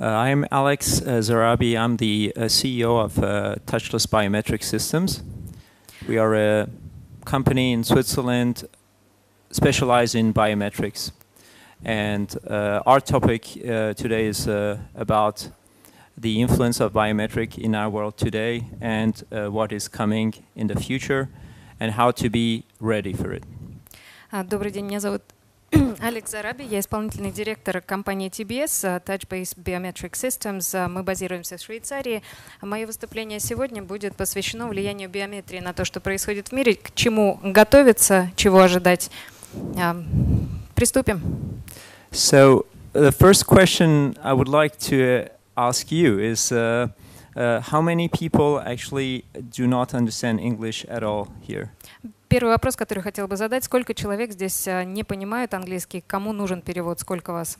Uh, 0.00 0.04
I'm 0.08 0.44
Alex 0.50 1.00
uh, 1.00 1.22
Zarabi. 1.22 1.74
I'm 1.74 1.96
the 1.96 2.30
uh, 2.36 2.40
CEO 2.42 3.02
of 3.02 3.18
uh, 3.18 3.54
Touchless 3.64 4.06
Biometric 4.06 4.62
Systems. 4.62 5.22
We 6.06 6.18
are 6.18 6.34
a 6.34 6.68
company 7.24 7.72
in 7.72 7.82
Switzerland 7.82 8.68
specialized 9.50 10.14
in 10.14 10.34
biometrics. 10.34 11.12
And 11.82 12.36
uh, 12.46 12.82
our 12.84 13.00
topic 13.00 13.56
uh, 13.56 13.94
today 13.94 14.26
is 14.26 14.46
uh, 14.46 14.76
about 14.94 15.48
the 16.18 16.42
influence 16.42 16.78
of 16.78 16.92
biometric 16.92 17.56
in 17.56 17.74
our 17.74 17.88
world 17.88 18.18
today 18.18 18.66
and 18.82 19.24
uh, 19.32 19.50
what 19.50 19.72
is 19.72 19.88
coming 19.88 20.34
in 20.54 20.66
the 20.66 20.76
future 20.78 21.30
and 21.80 21.92
how 21.92 22.10
to 22.10 22.28
be 22.28 22.64
ready 22.80 23.14
for 23.14 23.32
it. 23.32 23.44
А, 24.30 24.44
Добрый 24.44 24.72
день, 24.72 24.84
меня 24.84 25.00
зовут 25.00 25.22
Алекс 26.01 26.29
Зараби, 26.29 26.63
я 26.63 26.79
исполнительный 26.79 27.31
директор 27.31 27.81
компании 27.81 28.29
TBS, 28.29 28.83
а, 28.83 28.99
Touch-Based 28.99 29.57
Biometric 29.57 30.11
Systems. 30.11 30.71
А, 30.73 30.87
Мы 30.87 31.03
базируемся 31.03 31.57
в 31.57 31.61
Швейцарии. 31.61 32.23
Мое 32.61 32.85
выступление 32.85 33.39
сегодня 33.39 33.81
будет 33.81 34.15
посвящено 34.15 34.67
влиянию 34.67 35.09
биометрии 35.09 35.59
на 35.59 35.73
то, 35.73 35.85
что 35.85 35.99
происходит 36.01 36.49
в 36.49 36.51
мире, 36.51 36.75
к 36.75 36.93
чему 36.93 37.39
готовиться, 37.41 38.31
чего 38.35 38.59
ожидать. 38.59 39.09
А, 39.77 39.95
Приступим. 40.75 41.21
So, 42.11 42.65
the 42.93 43.11
first 43.11 43.45
question 43.45 44.17
I 44.21 44.33
would 44.33 44.49
like 44.49 44.77
to 44.89 45.29
ask 45.55 45.91
you 45.91 46.19
is 46.19 46.51
uh, 46.51 46.89
uh, 47.35 47.61
how 47.61 47.81
many 47.81 48.09
people 48.09 48.59
actually 48.59 49.23
do 49.33 49.67
not 49.67 49.93
understand 49.93 50.39
English 50.41 50.85
at 50.89 51.03
all 51.03 51.29
here? 51.41 51.69
Первый 52.31 52.51
вопрос, 52.51 52.77
который 52.77 53.03
хотел 53.03 53.27
бы 53.27 53.35
задать. 53.35 53.65
Сколько 53.65 53.93
человек 53.93 54.31
здесь 54.31 54.65
а, 54.65 54.85
не 54.85 55.03
понимают 55.03 55.53
английский? 55.53 55.99
Кому 55.99 56.31
нужен 56.31 56.61
перевод? 56.61 56.97
Сколько 56.97 57.33
вас? 57.33 57.57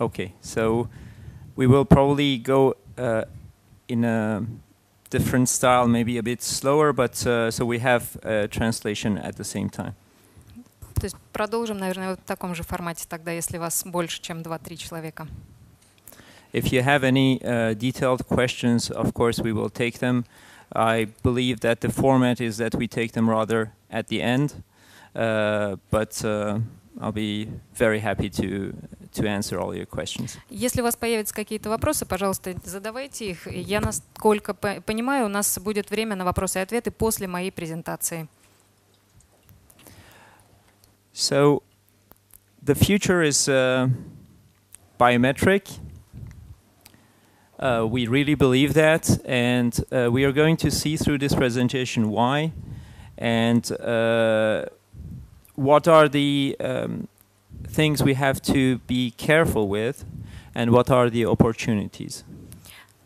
Okay, 0.00 0.32
so 0.42 0.88
we 1.54 1.68
will 1.68 1.84
probably 1.84 2.42
go 2.42 2.74
uh, 2.96 3.26
in 3.86 4.04
a 4.04 4.44
different 5.10 5.48
style, 5.48 5.86
maybe 5.86 6.18
a 6.18 6.22
bit 6.22 6.42
slower, 6.42 6.92
but 6.92 7.24
uh, 7.24 7.48
so 7.52 7.64
we 7.64 7.78
have 7.78 8.02
uh, 8.24 8.48
translation 8.48 9.16
at 9.16 9.36
the 9.36 9.44
same 9.44 9.70
time. 9.70 9.94
То 10.94 11.04
есть 11.04 11.16
продолжим, 11.32 11.78
наверное, 11.78 12.10
вот 12.10 12.18
в 12.18 12.24
таком 12.24 12.56
же 12.56 12.64
формате 12.64 13.06
тогда, 13.08 13.30
если 13.30 13.56
вас 13.56 13.84
больше, 13.84 14.20
чем 14.20 14.38
2-3 14.40 14.76
человека. 14.76 15.28
If 16.52 16.72
you 16.72 16.82
have 16.82 17.04
any 17.04 17.40
uh, 17.40 17.74
detailed 17.74 18.26
questions, 18.26 18.90
of 18.90 19.14
course, 19.14 19.40
we 19.40 19.52
will 19.52 19.70
take 19.70 20.00
them. 20.00 20.24
I 20.75 21.07
believe 21.23 21.59
that 21.61 21.81
the 21.81 21.91
format 21.91 22.41
is 22.41 22.57
that 22.57 22.73
we 22.75 22.87
take 22.87 23.11
them 23.13 23.29
rather 23.29 23.71
at 23.91 24.07
the 24.07 24.21
end, 24.21 24.63
uh, 25.15 25.75
but 25.91 26.23
uh, 26.25 26.59
I'll 26.99 27.11
be 27.11 27.47
very 27.75 27.99
happy 27.99 28.29
to 28.29 28.73
to 29.13 29.27
answer 29.27 29.59
all 29.59 29.75
your 29.75 29.85
questions. 29.85 30.37
Если 30.49 30.81
у 30.81 30.83
вас 30.83 30.95
появятся 30.95 31.35
какие-то 31.35 31.69
вопросы, 31.69 32.05
пожалуйста, 32.05 32.55
задавайте 32.65 33.29
их. 33.29 33.47
И 33.47 33.59
Я, 33.59 33.79
насколько 33.79 34.55
по- 34.55 34.81
понимаю, 34.81 35.25
у 35.25 35.29
нас 35.29 35.59
будет 35.59 35.91
время 35.91 36.15
на 36.15 36.25
вопросы 36.25 36.57
и 36.59 36.61
ответы 36.63 36.89
после 36.89 37.27
моей 37.27 37.51
презентации. 37.51 38.27
So, 41.13 41.61
the 42.65 42.73
future 42.73 43.21
is 43.21 43.47
uh, 43.47 43.87
biometric. 44.97 45.69
Uh, 47.59 47.85
we 47.89 48.07
really 48.07 48.35
believe 48.35 48.73
that, 48.73 49.19
and 49.25 49.85
uh, 49.91 50.09
we 50.11 50.25
are 50.25 50.33
going 50.33 50.57
to 50.57 50.69
see 50.69 50.97
through 50.97 51.19
this 51.19 51.35
presentation 51.35 52.09
why 52.09 52.51
and 53.17 53.71
uh, 53.79 54.65
what 55.55 55.87
are 55.87 56.09
the 56.09 56.57
um, 56.59 57.07
things 57.67 58.03
we 58.03 58.15
have 58.15 58.41
to 58.41 58.79
be 58.87 59.11
careful 59.11 59.67
with, 59.67 60.03
and 60.55 60.71
what 60.71 60.89
are 60.89 61.09
the 61.09 61.25
opportunities. 61.25 62.23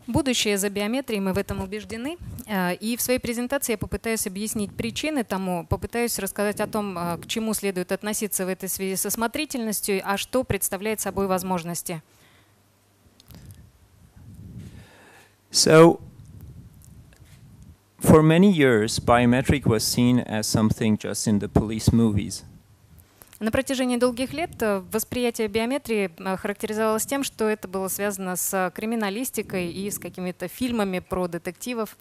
Будущее 0.08 0.56
за 0.56 0.70
биометрией, 0.70 1.20
мы 1.20 1.34
в 1.34 1.38
этом 1.38 1.60
убеждены. 1.60 2.16
Э, 2.46 2.74
И 2.76 2.96
в 2.96 3.02
своей 3.02 3.18
презентации 3.18 3.72
я 3.72 3.78
попытаюсь 3.78 4.26
объяснить 4.26 4.74
причины 4.74 5.22
тому, 5.22 5.66
попытаюсь 5.66 6.18
рассказать 6.18 6.60
о 6.60 6.66
том, 6.66 6.96
э, 6.96 7.18
к 7.18 7.26
чему 7.26 7.52
следует 7.52 7.92
относиться 7.92 8.46
в 8.46 8.48
этой 8.48 8.70
связи 8.70 8.96
со 8.96 9.10
смотрительностью, 9.10 10.00
а 10.02 10.16
что 10.16 10.44
представляет 10.44 11.00
собой 11.00 11.26
возможности. 11.26 12.00
So, 15.52 16.00
for 18.00 18.22
many 18.22 18.50
years, 18.50 18.98
biometric 18.98 19.66
was 19.66 19.82
seen 19.84 20.20
as 20.20 20.46
something 20.46 20.98
just 20.98 21.26
in 21.26 21.38
the 21.38 21.48
police 21.48 21.92
movies. 21.92 22.44
На 23.40 23.52
протяжении 23.52 23.96
долгих 23.96 24.32
лет 24.32 24.50
э, 24.60 24.82
восприятие 24.90 25.46
биометрии 25.46 26.10
э, 26.18 26.36
характеризовалось 26.36 27.06
тем, 27.06 27.22
что 27.22 27.48
это 27.48 27.68
было 27.68 27.86
связано 27.86 28.34
с 28.34 28.52
э, 28.52 28.72
криминалистикой 28.74 29.70
и 29.70 29.88
с 29.92 30.00
какими-то 30.00 30.48
фильмами 30.48 30.98
про 30.98 31.28
детективов. 31.28 31.96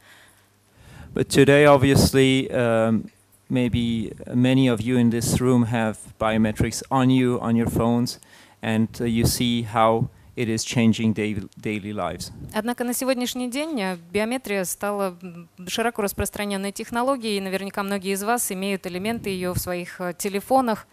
But 1.13 1.29
today, 1.29 1.65
obviously, 1.65 2.49
um, 2.51 3.09
maybe 3.49 4.13
many 4.33 4.67
of 4.67 4.81
you 4.81 4.97
in 4.97 5.11
this 5.11 5.39
room 5.39 5.65
have 5.65 5.97
biometrics 6.19 6.81
on 6.89 7.11
you, 7.11 7.39
on 7.39 7.55
your 7.55 7.69
phones, 7.69 8.19
and 8.63 8.89
uh, 8.99 9.05
you 9.05 9.25
see 9.25 9.61
how 9.61 10.09
it 10.35 10.47
is 10.49 10.63
changing 10.63 11.13
daily, 11.13 11.49
daily 11.59 11.93
lives. 11.93 12.31
Однако 12.53 12.83
на 12.83 12.93
сегодняшний 12.93 13.49
день 13.49 13.79
э, 13.81 13.97
биометрия 14.11 14.63
стала 14.65 15.17
м, 15.21 15.49
широко 15.67 16.01
распространенной 16.03 16.71
технологией, 16.71 17.37
и 17.37 17.41
наверняка 17.41 17.83
многие 17.83 18.13
из 18.13 18.23
вас 18.23 18.51
имеют 18.51 18.85
элементы 18.85 19.29
ее 19.29 19.53
в 19.53 19.57
своих 19.57 19.99
э, 19.99 20.13
телефонах. 20.17 20.87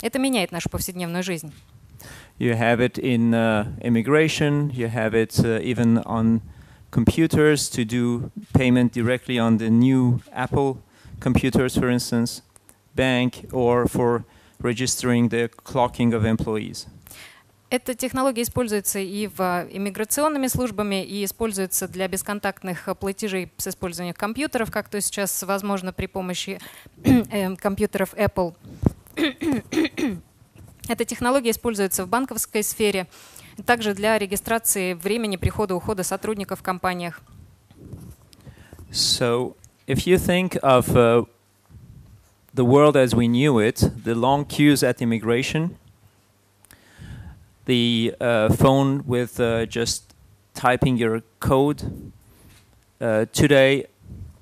Это 0.00 0.18
меняет 0.18 0.52
нашу 0.52 0.70
повседневную 0.70 1.22
жизнь. 1.22 1.52
You 2.38 2.56
have 2.56 2.78
it 2.78 2.98
in 2.98 3.34
uh, 3.34 3.66
immigration, 3.82 4.70
you 4.70 4.86
have 4.86 5.12
it 5.12 5.40
uh, 5.40 5.60
even 5.60 5.98
on 6.04 6.40
computers 6.92 7.68
to 7.70 7.84
do 7.84 8.30
payment 8.54 8.92
directly 8.92 9.38
on 9.40 9.58
the 9.58 9.68
new 9.68 10.20
Apple 10.32 10.78
computers, 11.18 11.76
for 11.76 11.90
instance, 11.90 12.42
bank, 12.94 13.48
or 13.52 13.88
for 13.88 14.24
registering 14.60 15.30
the 15.30 15.48
clocking 15.64 16.14
of 16.14 16.24
employees. 16.24 16.86
Эта 17.73 17.95
технология 17.95 18.43
используется 18.43 18.99
и 18.99 19.25
в 19.25 19.41
э, 19.41 19.67
иммиграционными 19.71 20.45
службами, 20.45 21.03
и 21.03 21.25
используется 21.25 21.87
для 21.87 22.07
бесконтактных 22.07 22.87
э, 22.87 22.93
платежей 22.93 23.51
с 23.57 23.65
использованием 23.65 24.13
компьютеров, 24.13 24.69
как 24.69 24.89
то 24.89 25.01
сейчас 25.01 25.41
возможно 25.41 25.91
при 25.91 26.05
помощи 26.05 26.59
э, 27.03 27.55
компьютеров 27.55 28.13
Apple. 28.13 28.53
Эта 30.87 31.03
технология 31.03 31.49
используется 31.49 32.05
в 32.05 32.09
банковской 32.09 32.61
сфере, 32.61 33.07
также 33.65 33.95
для 33.95 34.19
регистрации 34.19 34.93
времени 34.93 35.37
прихода-ухода 35.37 36.03
сотрудников 36.03 36.59
в 36.59 36.61
компаниях. 36.61 37.21
So, 38.91 39.55
if 39.87 40.05
you 40.05 40.19
think 40.19 40.59
of 40.61 40.95
uh, 40.95 41.25
the 42.53 42.65
world 42.65 42.95
as 42.95 43.15
we 43.15 43.27
knew 43.27 43.57
it, 43.57 43.77
the 44.03 44.13
long 44.13 44.45
queues 44.45 44.83
at 44.83 45.01
immigration, 45.01 45.71
the 47.65 48.15
uh, 48.19 48.49
phone 48.53 49.05
with 49.05 49.39
uh, 49.39 49.65
just 49.65 50.13
typing 50.53 50.97
your 50.97 51.21
code. 51.39 52.11
Uh, 52.99 53.25
today, 53.33 53.85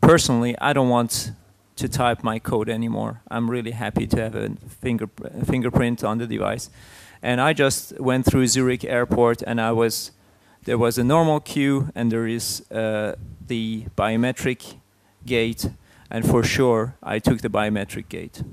personally, 0.02 0.58
I 0.60 0.74
don't 0.74 0.90
want 0.90 1.32
to 1.76 1.90
type 1.90 2.24
my 2.24 2.40
code 2.40 2.70
anymore. 2.70 3.22
I'm 3.30 3.50
really 3.50 3.72
happy 3.72 4.06
to 4.08 4.22
have 4.22 4.36
a 4.36 4.50
finger, 4.68 5.10
fingerprint 5.46 6.04
on 6.04 6.18
the 6.18 6.28
device. 6.28 6.70
And 7.24 7.40
I 7.40 7.54
just 7.54 8.00
went 8.00 8.26
through 8.26 8.48
Zurich 8.48 8.84
airport 8.84 9.42
and 9.44 9.62
I 9.62 9.72
was 9.72 10.12
there 10.64 10.78
was 10.78 11.00
a 11.00 11.04
normal 11.04 11.40
queue 11.40 11.90
and 11.96 12.12
there 12.12 12.28
is 12.28 12.64
uh, 12.72 13.16
the 13.48 13.86
biometric 13.98 14.76
gate 15.26 15.70
and 16.12 16.24
for 16.24 16.44
sure 16.44 16.96
I 17.02 17.18
took 17.18 17.42
the 17.42 17.50
biometric 17.50 18.10
gate. 18.10 18.44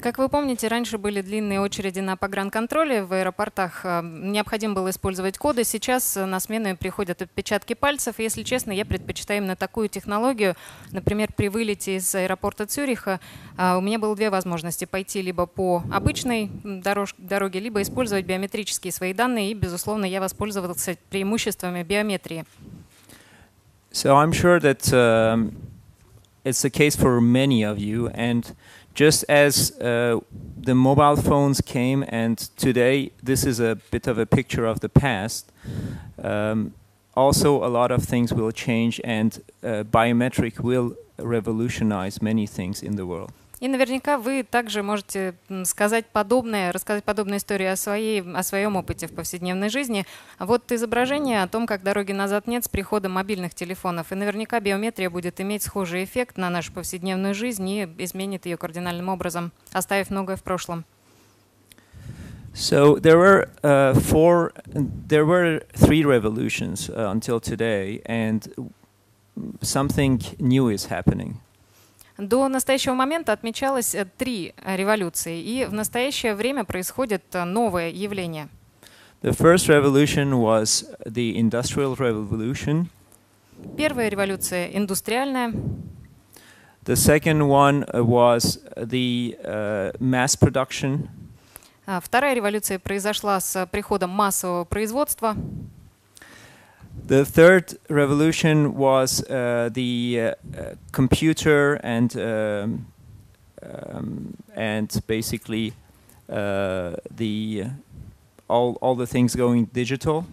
Как 0.00 0.16
вы 0.16 0.30
помните, 0.30 0.68
раньше 0.68 0.96
были 0.96 1.20
длинные 1.20 1.60
очереди 1.60 2.00
на 2.00 2.16
погранконтроле 2.16 3.04
в 3.04 3.12
аэропортах. 3.12 3.82
э, 3.84 4.00
Необходимо 4.02 4.74
было 4.74 4.88
использовать 4.90 5.36
коды. 5.36 5.62
Сейчас 5.64 6.16
э, 6.16 6.24
на 6.24 6.40
смену 6.40 6.74
приходят 6.74 7.20
отпечатки 7.20 7.74
пальцев. 7.74 8.14
Если 8.18 8.42
честно, 8.42 8.72
я 8.72 8.86
предпочитаю 8.86 9.40
именно 9.40 9.56
такую 9.56 9.90
технологию. 9.90 10.56
Например, 10.90 11.28
при 11.36 11.48
вылете 11.48 11.96
из 11.96 12.14
аэропорта 12.14 12.64
Цюриха 12.66 13.20
а, 13.58 13.76
у 13.76 13.82
меня 13.82 13.98
было 13.98 14.16
две 14.16 14.30
возможности. 14.30 14.86
Пойти 14.86 15.20
либо 15.20 15.44
по 15.44 15.82
обычной 15.92 16.50
дорож- 16.64 17.14
дороге, 17.18 17.60
либо 17.60 17.82
использовать 17.82 18.24
биометрические 18.24 18.92
свои 18.92 19.12
данные. 19.12 19.50
И, 19.50 19.54
безусловно, 19.54 20.06
я 20.06 20.20
воспользовался 20.20 20.96
преимуществами 21.10 21.82
биометрии. 21.82 22.46
So 23.92 24.16
I'm 24.16 24.32
sure 24.32 24.60
that 24.60 24.90
um, 24.92 25.52
it's 26.44 26.62
the 26.62 26.70
case 26.70 26.96
for 26.96 27.20
many 27.20 27.62
of 27.62 27.78
you. 27.78 28.08
And 28.14 28.46
just 28.94 29.24
as 29.28 29.78
uh, 29.80 30.18
the 30.56 30.74
mobile 30.74 31.16
phones 31.16 31.60
came, 31.60 32.04
and 32.08 32.38
today 32.56 33.12
this 33.22 33.44
is 33.44 33.60
a 33.60 33.76
bit 33.90 34.06
of 34.06 34.18
a 34.18 34.26
picture 34.26 34.66
of 34.66 34.80
the 34.80 34.88
past, 34.88 35.52
um, 36.22 36.74
also 37.14 37.64
a 37.64 37.68
lot 37.68 37.90
of 37.90 38.04
things 38.04 38.32
will 38.32 38.52
change, 38.52 39.00
and 39.04 39.42
uh, 39.62 39.84
biometric 39.84 40.60
will 40.60 40.96
revolutionize 41.18 42.22
many 42.22 42.46
things 42.46 42.82
in 42.82 42.96
the 42.96 43.06
world. 43.06 43.32
И 43.60 43.68
наверняка 43.68 44.16
вы 44.16 44.42
также 44.42 44.82
можете 44.82 45.34
сказать 45.64 46.06
подобное, 46.06 46.72
рассказать 46.72 47.04
подобную 47.04 47.38
историю 47.38 47.72
о, 47.72 47.76
своей, 47.76 48.22
о 48.22 48.42
своем 48.42 48.76
опыте 48.76 49.06
в 49.06 49.12
повседневной 49.12 49.68
жизни. 49.68 50.06
Вот 50.38 50.72
изображение 50.72 51.42
о 51.42 51.48
том, 51.48 51.66
как 51.66 51.82
дороги 51.82 52.12
назад 52.12 52.46
нет 52.46 52.64
с 52.64 52.68
приходом 52.68 53.12
мобильных 53.12 53.54
телефонов. 53.54 54.12
И 54.12 54.14
наверняка 54.14 54.60
биометрия 54.60 55.10
будет 55.10 55.42
иметь 55.42 55.62
схожий 55.62 56.04
эффект 56.04 56.38
на 56.38 56.48
нашу 56.48 56.72
повседневную 56.72 57.34
жизнь 57.34 57.68
и 57.68 57.88
изменит 57.98 58.46
ее 58.46 58.56
кардинальным 58.56 59.10
образом, 59.10 59.52
оставив 59.72 60.08
многое 60.08 60.36
в 60.36 60.42
прошлом. 60.42 60.84
So 62.52 62.96
there 62.96 63.16
were 63.16 63.48
uh, 63.62 63.94
four, 63.94 64.52
there 64.66 65.24
were 65.24 65.62
three 65.72 66.02
revolutions 66.04 66.90
uh, 66.90 67.10
until 67.12 67.38
today, 67.38 68.02
and 68.06 68.72
something 69.62 70.20
new 70.40 70.68
is 70.68 70.86
happening. 70.86 71.40
До 72.20 72.48
настоящего 72.48 72.92
момента 72.92 73.32
отмечалось 73.32 73.94
э, 73.94 74.06
три 74.18 74.52
э, 74.56 74.76
революции, 74.76 75.40
и 75.40 75.64
в 75.64 75.72
настоящее 75.72 76.34
время 76.34 76.64
происходит 76.64 77.22
э, 77.32 77.44
новое 77.44 77.88
явление. 77.88 78.48
The 79.22 79.32
first 79.32 79.68
revolution 79.68 80.34
was 80.34 80.84
the 81.06 81.34
Industrial 81.34 81.96
Revolution. 81.96 82.88
Первая 83.76 84.08
революция 84.10 84.66
индустриальная. 84.66 85.52
The 86.84 86.94
second 86.94 87.48
one 87.48 87.86
was 87.92 88.58
the 88.76 89.36
uh, 89.42 89.98
mass 89.98 90.36
production. 90.38 91.08
А 91.86 92.00
вторая 92.00 92.34
революция 92.34 92.78
произошла 92.78 93.40
с 93.40 93.66
приходом 93.66 94.10
массового 94.10 94.64
производства. 94.64 95.36
The 97.07 97.23
third 97.23 97.77
revolution 97.87 98.75
was 98.75 99.21
uh, 99.29 99.69
the 99.71 100.33
uh, 100.33 100.75
computer 100.91 101.75
and 101.83 102.15
um, 102.17 102.85
um, 103.61 104.37
and 104.55 104.89
basically 105.05 105.73
uh, 106.29 106.95
the 107.15 107.65
all 108.47 108.77
all 108.81 108.95
the 108.95 109.05
things 109.05 109.35
going 109.35 109.65
digital. 109.65 110.25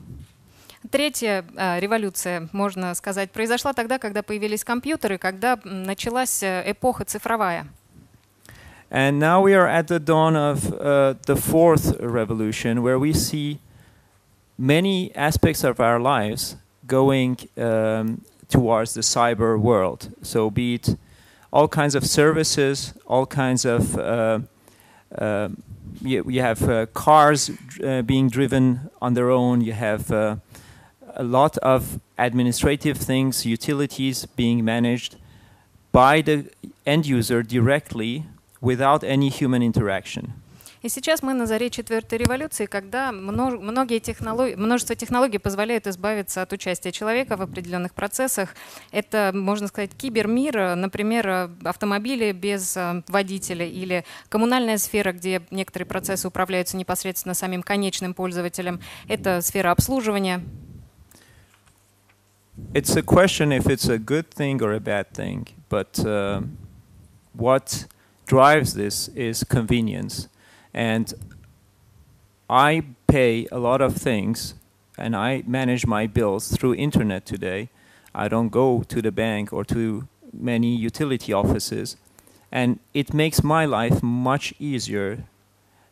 Третья 0.91 1.45
э, 1.57 1.79
революция, 1.79 2.49
можно 2.53 2.93
сказать, 2.95 3.31
произошла 3.31 3.73
тогда, 3.73 3.99
когда 3.99 4.23
появились 4.23 4.65
компьютеры, 4.65 5.17
когда 5.17 5.57
началась 5.63 6.43
эпоха 6.43 7.05
цифровая. 7.05 7.67
And 8.91 9.19
now 9.19 9.41
we 9.41 9.55
are 9.55 9.67
at 9.67 9.87
the 9.87 9.99
dawn 9.99 10.37
of 10.37 10.73
uh, 10.75 11.15
the 11.27 11.37
fourth 11.37 11.99
revolution, 12.01 12.83
where 12.83 12.99
we 12.99 13.13
see 13.15 13.59
many 14.58 15.14
aspects 15.16 15.64
of 15.64 15.80
our 15.80 16.00
lives 16.00 16.56
going 16.86 17.38
um, 17.58 18.22
towards 18.50 18.94
the 18.94 19.02
cyber 19.02 19.60
world. 19.60 20.10
So, 20.22 20.50
be 20.50 20.76
it 20.76 20.96
all 21.52 21.68
kinds 21.68 21.96
of 21.96 22.06
services, 22.06 22.94
all 23.06 23.26
kinds 23.26 23.66
of 23.66 23.98
uh, 23.98 24.40
uh, 25.18 25.50
you, 26.02 26.24
you, 26.30 26.42
have 26.42 26.62
uh, 26.70 26.86
cars 26.88 27.52
uh, 27.84 28.02
being 28.02 28.30
driven 28.30 28.90
on 29.02 29.14
their 29.14 29.30
own. 29.30 29.62
You 29.62 29.74
have 29.74 30.12
uh, 30.12 30.36
a 31.16 31.24
lot 31.24 31.58
of 31.60 32.00
administrative 32.18 32.98
things, 32.98 33.46
utilities 33.46 34.26
being 34.26 34.64
managed 34.64 35.16
by 35.92 36.22
the 36.22 36.50
end 36.86 37.06
user 37.06 37.42
directly 37.42 38.26
without 38.62 39.04
any 39.04 39.30
human 39.30 39.64
interaction. 39.64 40.34
И 40.84 40.90
сейчас 40.90 41.24
мы 41.24 41.34
на 41.34 41.48
заре 41.48 41.70
четвертой 41.70 42.20
революции, 42.20 42.66
когда 42.66 43.12
многие 43.12 44.00
технологии, 44.00 44.56
множество 44.56 44.96
технологий 44.96 45.40
позволяют 45.40 45.88
избавиться 45.88 46.42
от 46.42 46.54
участия 46.54 46.92
человека 46.92 47.36
в 47.36 47.42
определенных 47.42 47.94
процессах. 47.94 48.56
Это, 48.92 49.32
можно 49.34 49.68
сказать, 49.68 49.92
кибермир, 49.96 50.76
например, 50.76 51.50
автомобили 51.64 52.32
без 52.32 52.78
э, 52.78 53.02
водителя 53.08 53.66
или 53.66 54.06
коммунальная 54.30 54.78
сфера, 54.78 55.14
где 55.14 55.42
некоторые 55.50 55.88
процессы 55.88 56.28
управляются 56.28 56.78
непосредственно 56.78 57.34
самим 57.34 57.64
конечным 57.64 58.14
пользователем. 58.14 58.80
Это 59.08 59.42
сфера 59.42 59.72
обслуживания. 59.72 60.44
It's 62.74 62.96
a 62.96 63.04
question 63.04 63.52
if 63.52 63.68
it's 63.68 63.88
a 63.88 63.98
good 63.98 64.30
thing 64.30 64.62
or 64.62 64.74
a 64.74 64.80
bad 64.80 65.12
thing, 65.12 65.48
but 65.70 66.00
uh, 66.06 66.42
what 67.34 67.86
drives 68.26 68.74
this 68.74 69.10
is 69.16 69.44
convenience. 69.44 70.28
And 70.77 71.13
I 72.49 72.83
pay 73.07 73.47
a 73.53 73.59
lot 73.59 73.81
of 73.81 73.97
things 73.97 74.55
and 74.99 75.17
I 75.17 75.43
manage 75.47 75.87
my 75.87 76.07
bills 76.07 76.49
through 76.49 76.75
internet 76.75 77.27
today. 77.27 77.69
I 78.15 78.29
don't 78.29 78.51
go 78.51 78.83
to 78.89 79.03
the 79.03 79.11
bank 79.13 79.53
or 79.53 79.65
to 79.65 80.07
many 80.33 80.75
utility 80.75 81.33
offices. 81.33 81.97
And 82.51 82.79
it 82.93 83.15
makes 83.15 83.43
my 83.43 83.65
life 83.65 84.03
much 84.03 84.53
easier 84.59 85.25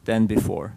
than 0.04 0.26
before. 0.26 0.72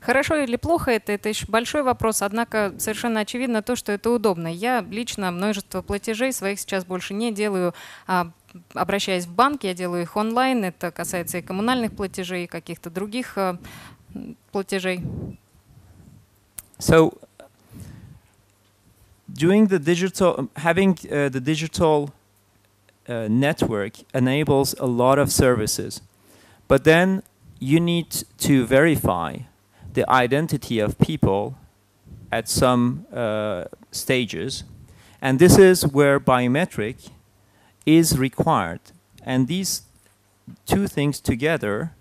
Хорошо 0.00 0.34
или 0.34 0.56
плохо 0.56 0.90
это, 0.90 1.12
это 1.12 1.28
еще 1.28 1.46
большой 1.46 1.84
вопрос, 1.84 2.22
однако 2.22 2.74
совершенно 2.78 3.20
очевидно 3.20 3.62
то, 3.62 3.76
что 3.76 3.92
это 3.92 4.10
удобно. 4.10 4.48
Я 4.48 4.84
лично 4.90 5.30
множество 5.30 5.80
платежей 5.80 6.32
своих 6.32 6.58
сейчас 6.58 6.84
больше 6.84 7.14
не 7.14 7.32
делаю, 7.32 7.72
а, 8.08 8.32
обращаясь 8.74 9.26
в 9.26 9.32
банк, 9.32 9.64
я 9.64 9.74
делаю 9.74 10.02
их 10.02 10.16
онлайн, 10.16 10.64
это 10.64 10.90
касается 10.90 11.38
и 11.38 11.42
коммунальных 11.42 11.92
платежей, 11.92 12.44
и 12.44 12.46
каких-то 12.46 12.90
других 12.90 13.36
а, 13.36 13.58
платежей. 14.50 15.02
So, 16.78 17.16
doing 19.32 19.68
the 19.68 19.78
digital, 19.78 20.48
having 20.56 20.98
uh, 21.10 21.28
the 21.28 21.40
digital 21.40 22.10
uh, 23.08 23.28
network 23.28 23.94
enables 24.12 24.74
a 24.80 24.86
lot 24.86 25.18
of 25.18 25.30
services, 25.30 26.02
but 26.68 26.84
then 26.84 27.22
you 27.60 27.78
need 27.78 28.24
to 28.38 28.66
verify 28.66 29.38
the 29.94 30.08
identity 30.10 30.80
of 30.80 30.98
people 30.98 31.54
at 32.32 32.48
some 32.48 33.06
uh, 33.12 33.64
stages. 33.92 34.64
And 35.20 35.38
this 35.38 35.58
is 35.58 35.86
where 35.86 36.18
biometric 36.18 37.10
is 37.87 38.17
required. 38.19 38.81
And 39.25 39.47
these 39.47 39.81
two 40.65 40.87
things 40.87 41.19
together 41.19 41.91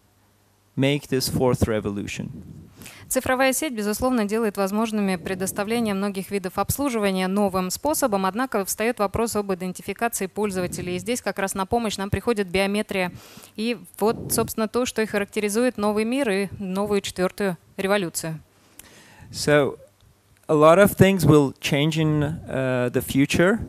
make 0.76 1.08
this 1.08 1.28
fourth 1.30 1.66
revolution. 1.66 2.30
Цифровая 3.08 3.52
сеть, 3.52 3.72
безусловно, 3.72 4.24
делает 4.24 4.56
возможными 4.56 5.14
предоставление 5.14 5.94
многих 5.94 6.32
видов 6.32 6.58
обслуживания 6.58 7.28
новым 7.28 7.70
способом, 7.70 8.26
однако 8.26 8.64
встает 8.64 8.98
вопрос 8.98 9.36
об 9.36 9.54
идентификации 9.54 10.26
пользователей. 10.26 10.96
И 10.96 10.98
здесь 10.98 11.22
как 11.22 11.38
раз 11.38 11.54
на 11.54 11.66
помощь 11.66 11.96
нам 11.98 12.10
приходит 12.10 12.48
биометрия. 12.48 13.12
И 13.54 13.78
вот, 14.00 14.32
собственно, 14.32 14.66
то, 14.66 14.86
что 14.86 15.02
и 15.02 15.06
характеризует 15.06 15.78
новый 15.78 16.04
мир 16.04 16.28
и 16.28 16.48
новую 16.58 17.00
четвертую 17.00 17.56
революцию. 17.76 18.40
So, 19.30 19.78
a 20.48 20.54
lot 20.54 20.78
of 20.78 20.96
things 20.96 21.24
will 21.24 21.52
change 21.60 21.98
in 21.98 22.22
uh, 22.48 22.90
the 22.90 23.02
future 23.02 23.60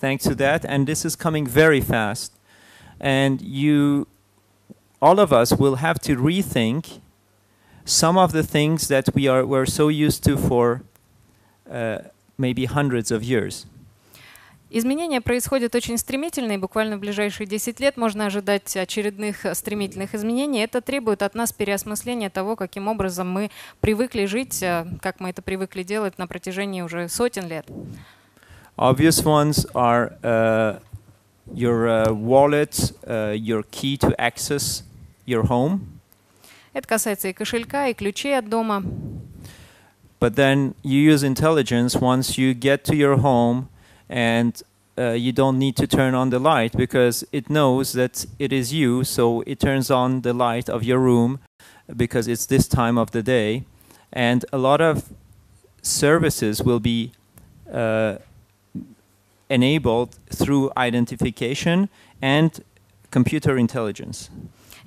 thanks 0.00 0.24
to 0.24 0.34
that, 0.36 0.64
and 0.64 0.86
this 0.86 1.04
is 1.04 1.14
coming 1.14 1.46
very 1.46 1.80
fast. 1.80 2.32
And 2.98 3.40
you, 3.40 4.06
all 5.00 5.20
of 5.20 5.32
us, 5.32 5.52
will 5.52 5.76
have 5.76 5.98
to 6.00 6.16
rethink 6.16 7.00
some 7.84 8.16
of 8.18 8.32
the 8.32 8.42
things 8.42 8.88
that 8.88 9.14
we 9.14 9.28
are 9.28 9.44
were 9.44 9.66
so 9.66 9.88
used 9.88 10.24
to 10.24 10.36
for 10.36 10.82
uh, 11.70 11.98
maybe 12.38 12.64
hundreds 12.64 13.10
of 13.10 13.22
years. 13.22 13.66
Изменения 14.72 15.20
происходят 15.20 15.74
очень 15.74 15.98
стремительно, 15.98 16.52
и 16.52 16.56
буквально 16.56 16.96
в 16.96 17.00
ближайшие 17.00 17.44
10 17.44 17.80
лет 17.80 17.96
можно 17.96 18.26
ожидать 18.26 18.76
очередных 18.76 19.44
стремительных 19.54 20.14
изменений. 20.14 20.60
Это 20.60 20.80
требует 20.80 21.22
от 21.22 21.34
нас 21.34 21.52
переосмысления 21.52 22.30
того, 22.30 22.54
каким 22.54 22.86
образом 22.86 23.28
мы 23.28 23.50
привыкли 23.80 24.26
жить, 24.26 24.60
как 25.02 25.18
мы 25.18 25.30
это 25.30 25.42
привыкли 25.42 25.82
делать 25.82 26.18
на 26.18 26.28
протяжении 26.28 26.82
уже 26.82 27.08
сотен 27.08 27.48
лет. 27.48 27.66
Obvious 28.77 29.23
ones 29.23 29.65
are 29.73 30.13
uh, 30.23 30.79
your 31.53 31.87
uh, 31.87 32.11
wallet, 32.11 32.91
uh, 33.07 33.33
your 33.35 33.63
key 33.71 33.97
to 33.97 34.19
access 34.19 34.83
your 35.25 35.43
home. 35.43 35.99
Это 36.73 36.87
касается 36.87 37.29
и 37.29 37.33
кошелька, 37.33 37.87
и 37.87 37.93
ключей 37.93 38.37
от 38.37 38.49
дома. 38.49 38.83
But 40.19 40.35
then 40.35 40.75
you 40.83 40.99
use 40.99 41.23
intelligence 41.23 41.95
once 41.95 42.37
you 42.37 42.53
get 42.53 42.83
to 42.85 42.95
your 42.95 43.17
home 43.17 43.69
and 44.09 44.61
uh, 44.97 45.11
you 45.11 45.31
don't 45.31 45.59
need 45.59 45.75
to 45.77 45.87
turn 45.87 46.13
on 46.13 46.29
the 46.29 46.39
light 46.39 46.75
because 46.75 47.25
it 47.31 47.49
knows 47.49 47.93
that 47.93 48.25
it 48.39 48.51
is 48.51 48.73
you, 48.73 49.03
so 49.03 49.41
it 49.45 49.59
turns 49.59 49.91
on 49.91 50.21
the 50.21 50.33
light 50.33 50.69
of 50.69 50.83
your 50.83 50.99
room 50.99 51.39
because 51.95 52.27
it's 52.27 52.45
this 52.45 52.67
time 52.67 52.97
of 52.97 53.11
the 53.11 53.21
day. 53.21 53.63
And 54.11 54.45
a 54.51 54.57
lot 54.57 54.81
of 54.81 55.13
services 55.81 56.63
will 56.63 56.79
be 56.79 57.11
uh, 57.71 58.15
enabled 59.49 60.15
through 60.29 60.71
identification 60.75 61.89
and 62.21 62.63
computer 63.11 63.57
intelligence. 63.57 64.29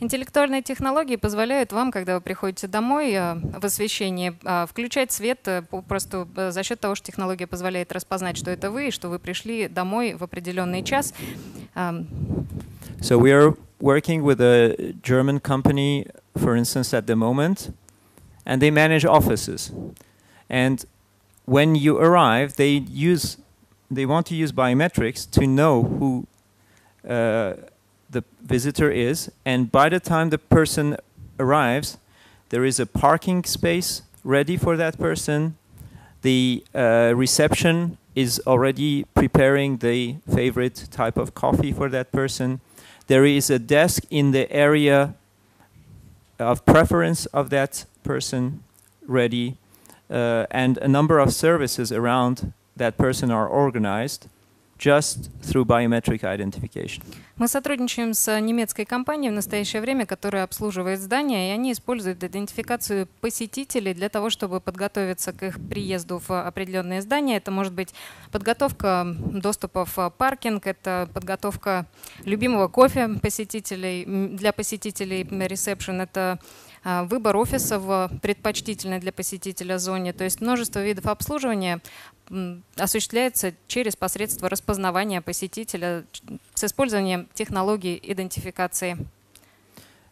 Интеллектуальные 0.01 0.63
технологии 0.63 1.17
позволяют 1.17 1.73
вам, 1.73 1.91
когда 1.91 2.15
вы 2.15 2.21
приходите 2.21 2.69
домой 2.69 3.13
э, 3.15 3.35
в 3.35 3.65
освещении, 3.65 4.33
э, 4.45 4.67
включать 4.69 5.11
свет 5.11 5.41
э, 5.49 5.63
просто 5.89 6.29
за 6.53 6.63
счет 6.63 6.79
того, 6.79 6.95
что 6.95 7.07
технология 7.07 7.49
позволяет 7.49 7.91
распознать, 7.91 8.37
что 8.37 8.53
это 8.53 8.71
вы, 8.71 8.89
и 8.89 8.91
что 8.93 9.09
вы 9.09 9.19
пришли 9.19 9.67
домой 9.67 10.15
в 10.15 10.23
определенный 10.23 10.85
час. 10.85 11.13
So 13.01 13.19
we 13.19 13.33
are 13.33 13.57
working 13.81 14.23
with 14.23 14.41
a 14.41 14.95
German 15.03 15.41
company, 15.41 16.07
for 16.37 16.57
instance, 16.57 16.93
at 16.93 17.07
the 17.07 17.17
moment, 17.17 17.73
and 18.45 18.61
they 18.61 18.71
manage 18.71 19.05
offices. 19.05 19.73
And 20.49 20.85
when 21.45 21.75
you 21.75 21.99
arrive, 21.99 22.55
they 22.57 22.85
use 22.89 23.39
they 23.96 24.06
want 24.06 24.28
to 24.28 24.36
use 24.36 24.52
biometrics 24.52 25.30
to 25.32 25.48
know 25.48 25.84
who 25.84 26.28
uh, 27.08 27.54
the 28.10 28.24
visitor 28.42 28.92
is, 28.92 29.32
and 29.46 29.72
by 29.72 29.90
the 29.90 30.00
time 30.00 30.30
the 30.30 30.38
person 30.38 30.98
arrives, 31.40 31.98
there 32.50 32.64
is 32.64 32.80
a 32.80 32.86
parking 32.86 33.44
space 33.44 34.04
ready 34.24 34.58
for 34.58 34.78
that 34.78 34.98
person. 34.98 35.56
The 36.22 36.64
uh, 36.74 37.14
reception 37.16 37.98
is 38.16 38.42
already 38.46 39.06
preparing 39.16 39.78
the 39.78 40.18
favorite 40.32 40.88
type 40.92 41.18
of 41.18 41.34
coffee 41.34 41.72
for 41.72 41.90
that 41.90 42.12
person. 42.12 42.62
There 43.08 43.26
is 43.26 43.50
a 43.50 43.60
desk 43.60 44.04
in 44.10 44.32
the 44.32 44.50
area 44.52 45.16
of 46.40 46.66
preference 46.66 47.26
of 47.28 47.50
that 47.50 47.86
person 48.04 48.64
ready, 49.08 49.58
uh, 50.10 50.46
and 50.52 50.78
a 50.78 50.88
number 50.88 51.20
of 51.20 51.34
services 51.34 51.92
around 51.92 52.54
that 52.78 52.98
person 52.98 53.32
are 53.32 53.48
organized 53.48 54.28
just 54.78 55.30
through 55.42 55.66
biometric 55.66 56.24
identification. 56.24 57.04
Мы 57.38 57.48
сотрудничаем 57.48 58.14
с 58.14 58.40
немецкой 58.40 58.86
компанией 58.86 59.32
в 59.32 59.34
настоящее 59.34 59.82
время, 59.82 60.06
которая 60.06 60.44
обслуживает 60.44 61.00
здания, 61.00 61.50
и 61.50 61.54
они 61.54 61.72
используют 61.72 62.24
идентификацию 62.24 63.08
посетителей 63.22 63.94
для 63.94 64.10
того, 64.10 64.30
чтобы 64.30 64.60
подготовиться 64.60 65.34
к 65.34 65.42
их 65.44 65.58
приезду 65.70 66.22
в 66.28 66.48
определенные 66.48 67.02
здания. 67.02 67.38
Это 67.38 67.50
может 67.50 67.74
быть 67.74 67.94
подготовка 68.32 69.16
доступа 69.18 69.86
в 69.86 70.14
паркинг, 70.16 70.68
это 70.68 71.10
подготовка 71.14 71.86
любимого 72.26 72.68
кофе 72.68 73.10
посетителей 73.22 74.06
для 74.06 74.54
посетителей 74.54 75.24
ресепшн, 75.24 76.02
это 76.02 76.40
а, 76.86 77.06
выбор 77.06 77.38
офиса 77.38 77.80
в 77.80 78.12
предпочтительной 78.22 79.00
для 79.00 79.14
посетителя 79.14 79.78
зоне. 79.78 80.12
То 80.12 80.26
есть 80.26 80.42
множество 80.42 80.84
видов 80.84 81.08
обслуживания 81.08 81.80
осуществляется 82.77 83.55
через 83.67 83.97
посредство 83.97 84.49
распознавания 84.49 85.21
посетителя 85.21 86.05
с 86.55 86.65
использованием 86.65 87.29
технологии 87.35 87.99
идентификации. 88.03 88.99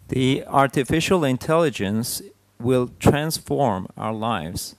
The 0.08 0.46
artificial 0.46 1.24
intelligence 1.24 2.22
will 2.58 2.90
transform 3.00 3.88
our 3.96 4.14
lives 4.14 4.76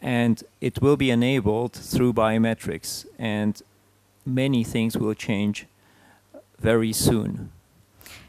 and 0.00 0.42
it 0.60 0.80
will 0.80 0.96
be 0.96 1.10
enabled 1.10 1.72
through 1.72 2.12
biometrics 2.12 3.06
and 3.18 3.60
many 4.24 4.64
things 4.64 4.96
will 4.96 5.14
change 5.14 5.66
very 6.58 6.92
soon. 6.92 7.50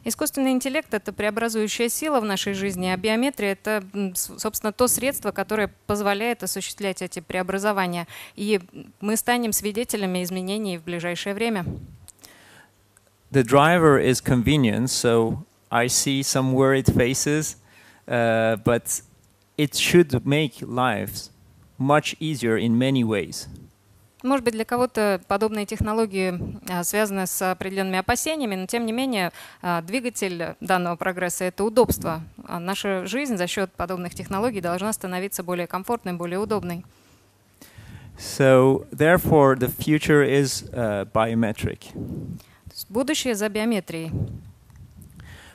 Искусственный 0.05 0.51
интеллект— 0.51 0.93
это 0.95 1.13
преобразующая 1.13 1.89
сила 1.89 2.21
в 2.21 2.25
нашей 2.25 2.55
жизни, 2.55 2.87
а 2.87 2.97
биометрия— 2.97 3.53
это, 3.63 3.85
собственно, 4.15 4.73
то 4.73 4.89
средство, 4.89 5.31
которое 5.31 5.73
позволяет 5.87 6.43
осуществлять 6.43 7.03
эти 7.03 7.21
преобразования. 7.21 8.09
И 8.35 8.61
мы 9.01 9.17
станем 9.17 9.53
свидетелями 9.53 10.25
изменений 10.25 10.77
в 10.79 10.83
ближайшее 10.83 11.35
время. 11.35 11.65
The 13.31 13.45
driver 13.45 13.99
is 13.99 14.21
convenient, 14.21 14.91
so 14.91 15.45
I 15.71 15.87
see 15.87 16.23
some 16.23 16.53
worried 16.53 16.87
faces, 16.87 17.57
uh, 18.07 18.57
but 18.65 19.03
it 19.57 19.75
should 19.75 20.27
make 20.27 20.61
lives 20.61 21.31
much 21.79 22.15
easier 22.21 22.59
in 22.59 22.77
many 22.77 23.05
ways. 23.05 23.49
Может 24.23 24.45
быть, 24.45 24.55
для 24.55 24.65
кого-то 24.65 25.21
подобные 25.27 25.67
технологии 25.67 26.39
а, 26.71 26.85
связаны 26.85 27.27
с 27.27 27.51
определенными 27.51 27.99
опасениями, 27.99 28.55
но 28.55 28.67
тем 28.67 28.87
не 28.87 28.93
менее 28.93 29.33
а, 29.63 29.83
двигатель 29.83 30.55
данного 30.61 30.97
прогресса— 30.97 31.45
это 31.47 31.65
удобство. 31.65 32.23
А 32.45 32.61
наша 32.61 33.05
жизнь 33.07 33.37
за 33.37 33.47
счет 33.47 33.73
подобных 33.73 34.15
технологий 34.15 34.61
должна 34.61 34.93
становиться 34.93 35.43
более 35.43 35.67
комфортной, 35.67 36.15
более 36.15 36.39
удобной. 36.39 36.85
So, 38.19 38.87
therefore, 38.93 39.57
the 39.57 39.69
future 39.69 40.23
is 40.23 40.69
uh, 40.73 41.11
biometric. 41.13 41.81
Будущее 42.89 43.35
за 43.35 43.49
биометрией. 43.49 44.13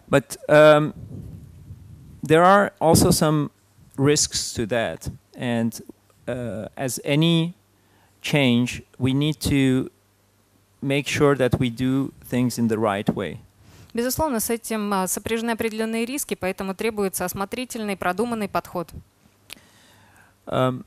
But 0.10 0.38
um, 0.50 0.94
there 2.24 2.44
are 2.44 2.74
also 2.80 3.12
some 3.12 3.52
risks 3.96 4.54
to 4.54 4.66
that, 4.68 5.10
and 5.38 5.80
uh, 6.28 6.68
as 6.76 7.00
any 7.04 7.54
change, 8.27 8.83
we 8.99 9.13
need 9.13 9.41
to 9.41 9.91
make 10.81 11.07
sure 11.07 11.35
that 11.37 11.59
we 11.59 11.71
do 11.71 12.13
things 12.25 12.59
in 12.59 12.69
the 12.69 12.79
right 12.79 13.09
way. 13.15 13.39
Безусловно, 13.95 14.41
с 14.41 14.49
этим 14.49 15.07
сопряжены 15.07 15.51
определенные 15.51 16.07
риски, 16.07 16.35
поэтому 16.35 16.75
требуется 16.75 17.27
осмотрительный, 17.27 17.97
продуманный 17.97 18.49
подход. 18.49 18.91
Um, 20.47 20.85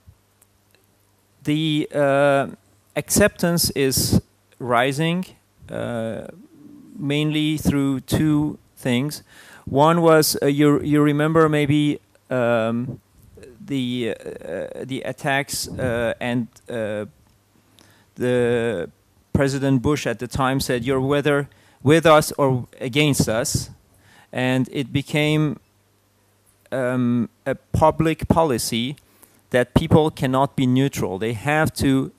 the 1.44 1.88
uh, 1.94 2.50
acceptance 2.96 3.72
is 3.76 4.22
rising 4.60 5.26
uh, 5.70 6.28
mainly 6.98 7.58
through 7.58 8.02
two 8.02 8.58
things. 8.76 9.24
One 9.66 10.02
was 10.02 10.38
uh, 10.42 10.48
you 10.48 10.82
you 10.82 11.02
remember 11.02 11.48
maybe 11.48 12.00
um, 12.30 13.00
the 13.66 14.16
uh, 14.16 14.86
the 14.86 15.02
attacks 15.04 15.68
uh, 15.68 16.14
and 16.20 16.48
uh, 16.70 17.06
the 18.21 18.91
President 19.33 19.83
Bush 19.83 20.07
at 20.07 20.19
the 20.19 20.29
time 20.29 20.61
said, 20.61 20.85
"You're 20.85 21.01
whether 21.01 21.49
with 21.83 22.07
us 22.07 22.33
or 22.39 22.67
against 22.81 23.29
us," 23.29 23.71
and 24.33 24.69
it 24.71 24.93
became 24.93 25.59
um, 26.71 27.29
a 27.47 27.55
public 27.55 28.29
policy 28.29 28.97
that 29.51 29.75
people 29.75 30.11
cannot 30.11 30.55
be 30.55 30.67
neutral. 30.67 31.19
They 31.19 31.33
have 31.33 31.73
to 31.85 32.13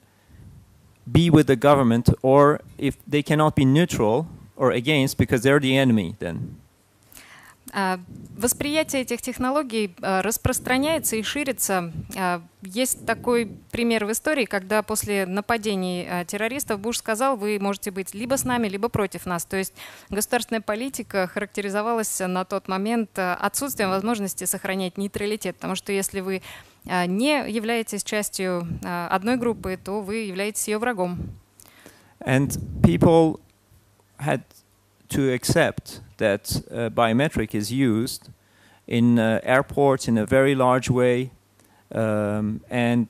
be 1.09 1.29
with 1.29 1.47
the 1.47 1.55
government, 1.55 2.09
or 2.21 2.61
if 2.77 2.97
they 3.07 3.23
cannot 3.23 3.55
be 3.55 3.65
neutral 3.65 4.27
or 4.55 4.71
against, 4.71 5.17
because 5.17 5.41
they're 5.43 5.59
the 5.59 5.77
enemy, 5.77 6.15
then. 6.19 6.60
А, 7.73 7.99
восприятие 8.37 9.03
этих 9.03 9.21
технологий 9.21 9.95
а, 10.01 10.21
распространяется 10.21 11.15
и 11.15 11.23
ширится. 11.23 11.91
А, 12.17 12.41
есть 12.61 13.05
такой 13.05 13.51
пример 13.71 14.05
в 14.05 14.11
истории, 14.11 14.45
когда 14.45 14.83
после 14.83 15.25
нападений 15.25 16.07
террористов 16.27 16.79
Буш 16.79 16.97
сказал, 16.97 17.37
вы 17.37 17.57
можете 17.59 17.91
быть 17.91 18.13
либо 18.13 18.35
с 18.35 18.43
нами, 18.43 18.67
либо 18.67 18.89
против 18.89 19.25
нас. 19.25 19.45
То 19.45 19.57
есть 19.57 19.73
государственная 20.09 20.61
политика 20.61 21.27
характеризовалась 21.27 22.19
на 22.19 22.45
тот 22.45 22.67
момент 22.67 23.17
отсутствием 23.17 23.89
возможности 23.89 24.43
сохранять 24.43 24.97
нейтралитет, 24.97 25.55
потому 25.55 25.75
что 25.75 25.91
если 25.91 26.19
вы 26.19 26.43
не 26.85 27.49
являетесь 27.49 28.03
частью 28.03 28.67
одной 28.83 29.37
группы, 29.37 29.79
то 29.83 30.01
вы 30.01 30.17
являетесь 30.17 30.67
ее 30.67 30.77
врагом. 30.77 31.17
And 32.19 32.51
people 32.83 33.39
had 34.19 34.43
to 35.11 35.31
accept 35.31 36.01
that 36.17 36.61
uh, 36.71 36.89
biometric 36.89 37.55
is 37.55 37.71
used 37.71 38.29
in 38.87 39.19
uh, 39.19 39.39
airports 39.43 40.07
in 40.07 40.17
a 40.17 40.25
very 40.25 40.55
large 40.55 40.89
way, 40.89 41.31
um, 41.93 42.61
and 42.69 43.07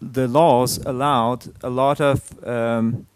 the 0.00 0.26
laws 0.26 0.78
allowed 0.84 1.52
a 1.62 1.70
lot 1.70 2.00
of 2.00 2.44
um, 2.46 3.06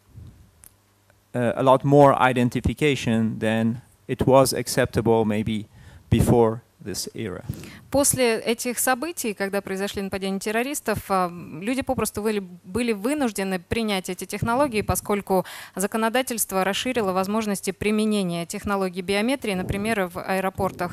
uh, 1.34 1.52
a 1.56 1.62
lot 1.62 1.84
more 1.84 2.14
identification 2.22 3.38
than 3.40 3.82
it 4.08 4.26
was 4.26 4.52
acceptable 4.52 5.24
maybe 5.24 5.66
before 6.08 6.62
this 6.86 7.10
era. 7.14 7.44
После 7.90 8.38
этих 8.38 8.78
событий, 8.78 9.34
когда 9.34 9.60
произошли 9.60 10.02
нападения 10.02 10.38
террористов, 10.38 10.98
а, 11.08 11.30
люди 11.30 11.82
попросту 11.82 12.22
были, 12.22 12.40
были 12.64 12.92
вынуждены 12.92 13.58
принять 13.58 14.08
эти 14.08 14.24
технологии, 14.24 14.82
поскольку 14.82 15.44
законодательство 15.74 16.64
расширило 16.64 17.12
возможности 17.12 17.72
применения 17.72 18.46
технологий 18.46 19.02
биометрии, 19.02 19.54
например, 19.54 20.06
в 20.06 20.20
аэропортах. 20.20 20.92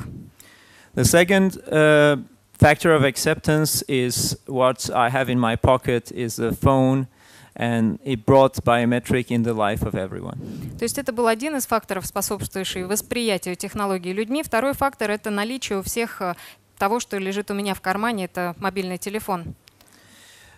The 0.94 1.04
second 1.04 1.58
uh, 1.66 2.22
factor 2.58 2.94
of 2.94 3.04
acceptance 3.04 3.82
is 3.88 4.36
what 4.46 4.90
I 4.94 5.10
have 5.10 5.28
in 5.28 5.38
my 5.38 5.56
pocket 5.56 6.12
is 6.12 6.38
a 6.38 6.52
phone 6.52 7.08
and 7.56 7.98
it 8.04 8.24
brought 8.26 8.62
biometric 8.64 9.30
in 9.30 9.42
the 9.42 9.54
life 9.54 9.82
of 9.82 9.94
everyone. 9.94 10.38
То 10.78 10.84
есть 10.84 10.98
это 10.98 11.12
был 11.12 11.26
один 11.26 11.56
из 11.56 11.66
факторов, 11.66 12.06
способствующий 12.06 12.82
восприятию 12.82 13.56
технологий 13.56 14.12
людьми. 14.12 14.42
Второй 14.42 14.74
фактор— 14.74 15.10
это 15.12 15.30
наличие 15.30 15.78
у 15.78 15.82
всех 15.82 16.20
э, 16.20 16.34
того, 16.78 17.00
что 17.00 17.18
лежит 17.18 17.50
у 17.50 17.54
меня 17.54 17.74
в 17.74 17.80
кармане, 17.80 18.24
это 18.24 18.54
мобильный 18.58 18.98
телефон. 18.98 19.54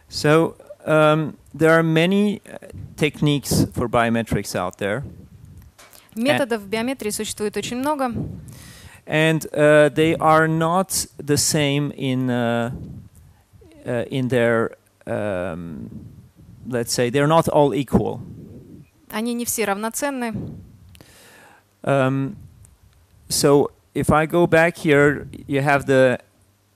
So 0.08 0.56
um, 0.86 1.36
there 1.52 1.72
are 1.72 1.82
many 1.82 2.40
uh, 2.44 2.58
techniques 2.96 3.66
for 3.74 3.88
biometrics 3.88 4.54
out 4.54 4.78
there. 4.78 5.02
Методов 6.14 6.62
в 6.62 6.68
биометрии 6.68 7.10
существует 7.10 7.56
очень 7.56 7.76
много. 7.76 8.10
And 9.06 9.46
uh, 9.52 9.90
they 9.90 10.16
are 10.16 10.48
not 10.48 11.06
the 11.18 11.36
same 11.36 11.92
in 11.92 12.30
uh, 12.30 12.72
uh, 13.84 14.04
in 14.10 14.28
their 14.28 14.76
um, 15.06 15.90
let's 16.67 16.93
say 16.93 17.09
they're 17.09 17.27
not 17.27 17.47
all 17.47 17.73
equal. 17.73 18.21
Они 19.09 19.33
не 19.33 19.45
все 19.45 19.65
равноценны. 19.65 20.33
Um, 21.83 22.37
so 23.27 23.71
if 23.93 24.11
I 24.11 24.25
go 24.25 24.47
back 24.47 24.77
here, 24.77 25.27
you 25.47 25.61
have 25.61 25.85
the 25.85 26.19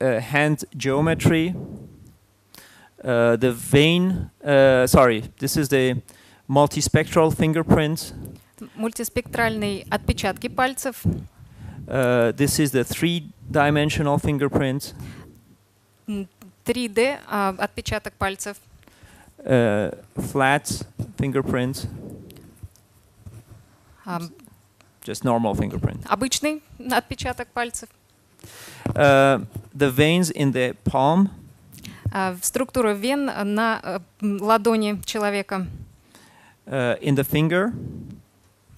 uh, 0.02 0.20
hand 0.20 0.66
geometry, 0.76 1.56
uh, 3.04 3.36
the 3.38 3.52
vein. 3.52 4.32
Uh, 4.44 4.88
sorry, 4.88 5.24
this 5.40 5.56
is 5.56 5.70
the 5.70 6.02
multispectral 6.50 7.34
fingerprint. 7.34 8.14
Мультиспектральные 8.76 9.86
отпечатки 9.90 10.48
пальцев. 10.48 11.04
Uh, 11.88 12.32
this 12.32 12.60
is 12.60 12.72
the 12.72 12.84
three-dimensional 12.84 14.18
fingerprint. 14.18 14.94
3D 16.08 17.20
а, 17.28 17.56
отпечаток 17.60 18.14
пальцев. 18.14 18.58
Uh, 19.43 19.91
flat 20.33 20.83
fingerprint, 21.17 21.87
а, 24.05 24.21
just 25.03 25.25
normal 25.25 25.55
fingerprint. 25.55 26.05
обычный 26.09 26.63
отпечаток 26.93 27.49
пальцев. 27.49 27.89
Uh, 28.87 29.45
the 29.75 29.91
veins 29.91 30.31
in 30.31 30.53
the 30.53 30.77
palm, 30.85 31.31
А, 32.13 32.37
структура 32.43 32.93
вен 32.93 33.27
на 33.55 33.81
э, 33.83 34.01
м, 34.21 34.43
ладони 34.43 35.01
человека 35.05 35.67
uh, 36.67 36.99
in 37.01 37.15
the 37.15 37.25
finger, 37.25 37.73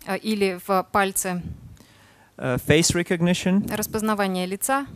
а, 0.06 0.16
или 0.16 0.60
в 0.66 0.86
пальце. 0.92 1.42
uh, 2.36 2.56
face 2.64 2.94
recognition. 2.94 3.66
Распознавание 3.74 4.46
лица. 4.46 4.86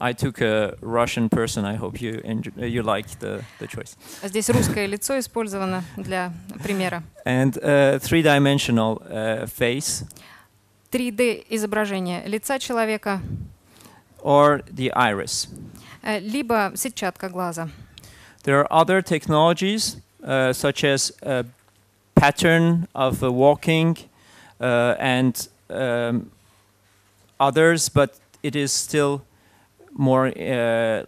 I 0.00 0.12
took 0.12 0.40
a 0.40 0.76
Russian 0.80 1.28
person. 1.28 1.64
I 1.64 1.74
hope 1.74 2.00
you 2.00 2.20
enjoy, 2.24 2.52
uh, 2.60 2.66
you 2.66 2.82
like 2.82 3.18
the, 3.18 3.42
the 3.58 3.66
choice. 3.66 3.96
Здесь 4.22 4.48
русское 4.50 4.86
лицо 4.86 5.18
использовано 5.18 5.82
для 5.96 6.32
примера. 6.62 7.02
And 7.24 7.58
uh, 7.58 7.98
three-dimensional 7.98 9.02
uh, 9.10 9.46
face 9.46 10.04
3D 10.92 11.46
изображение 11.50 12.22
лица 12.26 12.58
человека, 12.58 13.20
or 14.22 14.62
the 14.70 14.92
iris. 14.94 15.48
э, 16.02 16.20
либо 16.20 16.72
сетчатка 16.74 17.28
глаза. 17.28 17.68
There 18.44 18.60
are 18.60 18.68
other 18.70 19.02
technologies 19.02 19.96
uh, 20.22 20.52
such 20.52 20.84
as 20.84 21.12
a 21.22 21.44
pattern 22.14 22.88
of 22.94 23.22
uh, 23.22 23.30
walking 23.30 23.96
uh, 24.60 24.94
and 24.98 25.48
um, 25.68 26.30
others, 27.38 27.88
but 27.88 28.18
it 28.42 28.56
is 28.56 28.72
still 28.72 29.22
more 29.95 30.33
uh, 30.35 31.05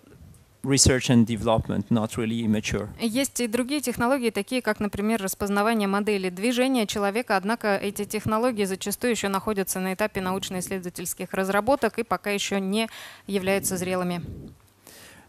research 0.66 1.10
and 1.10 1.26
development, 1.26 1.90
not 1.90 2.18
really 2.18 2.48
mature. 2.48 2.90
Есть 3.00 3.40
и 3.40 3.48
другие 3.48 3.82
технологии, 3.82 4.32
такие 4.32 4.62
как, 4.62 4.80
например, 4.80 5.22
распознавание 5.22 5.88
модели 5.88 6.30
движения 6.30 6.88
человека, 6.88 7.38
однако 7.38 7.76
эти 7.76 8.06
технологии 8.06 8.66
зачастую 8.66 9.12
еще 9.12 9.30
находятся 9.30 9.80
на 9.80 9.94
этапе 9.94 10.22
научно-исследовательских 10.22 11.34
разработок 11.34 12.00
и 12.00 12.04
пока 12.04 12.32
еще 12.32 12.60
не 12.60 12.90
являются 13.28 13.78
зрелыми. 13.78 14.22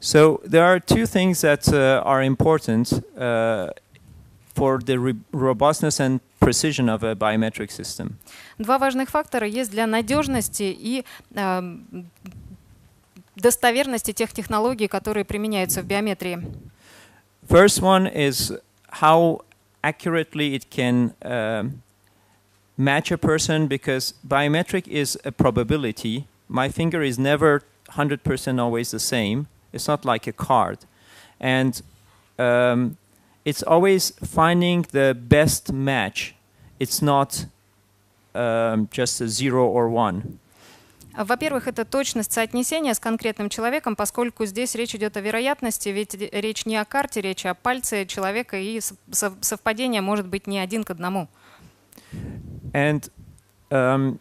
So 0.00 0.40
there 0.44 0.64
are 0.64 0.78
two 0.78 1.06
things 1.06 1.40
that 1.40 1.68
uh, 1.72 2.02
are 2.04 2.22
important 2.22 2.92
uh, 3.16 3.70
for 4.54 4.78
the 4.78 5.16
robustness 5.32 6.00
and 6.00 6.20
precision 6.38 6.88
of 6.88 7.02
a 7.02 7.14
biometric 7.14 7.70
system. 7.70 8.18
Два 8.58 8.78
важных 8.78 9.10
фактора 9.10 9.46
есть 9.46 9.70
для 9.70 9.86
надежности 9.86 10.64
и 10.64 11.04
эм, 11.34 12.10
достоверности 13.35 14.13
тех 14.13 14.33
технологий, 14.33 14.87
которые 14.87 15.25
применяются 15.25 15.81
в 15.81 15.85
биометрии. 15.85 16.39
First 17.49 17.81
one 17.81 18.07
is 18.07 18.53
how 19.01 19.41
accurately 19.83 20.53
it 20.53 20.69
can 20.69 21.13
um, 21.21 21.81
match 22.77 23.11
a 23.11 23.17
person 23.17 23.67
because 23.67 24.13
biometric 24.25 24.87
is 24.87 25.17
a 25.25 25.31
probability. 25.31 26.27
My 26.47 26.69
finger 26.69 27.01
is 27.01 27.17
never 27.17 27.63
100% 27.91 28.59
always 28.59 28.91
the 28.91 28.99
same. 28.99 29.47
It's 29.73 29.87
not 29.87 30.05
like 30.05 30.27
a 30.27 30.31
card. 30.31 30.79
And 31.39 31.81
um, 32.37 32.97
it's 33.43 33.63
always 33.63 34.11
finding 34.23 34.85
the 34.91 35.17
best 35.19 35.71
match. 35.71 36.35
It's 36.79 37.01
not 37.01 37.45
um, 38.35 38.87
just 38.91 39.21
a 39.21 39.27
zero 39.27 39.65
or 39.65 39.89
one. 39.89 40.39
Во-первых, 41.16 41.66
это 41.66 41.84
точность 41.84 42.32
соотнесения 42.32 42.92
с 42.92 42.98
конкретным 42.98 43.48
человеком, 43.48 43.96
поскольку 43.96 44.44
здесь 44.44 44.74
речь 44.74 44.94
идет 44.94 45.16
о 45.16 45.20
вероятности, 45.20 45.88
ведь 45.88 46.14
ре- 46.14 46.28
речь 46.32 46.66
не 46.66 46.76
о 46.76 46.84
карте, 46.84 47.20
речь 47.20 47.46
о 47.46 47.54
пальце 47.54 48.04
человека, 48.06 48.58
и 48.58 48.80
сов- 48.80 48.98
сов- 49.10 49.38
совпадение 49.40 50.02
может 50.02 50.26
быть 50.26 50.46
не 50.46 50.58
один 50.58 50.84
к 50.84 50.90
одному. 50.90 51.28
And 52.74 53.10
um, 53.70 54.18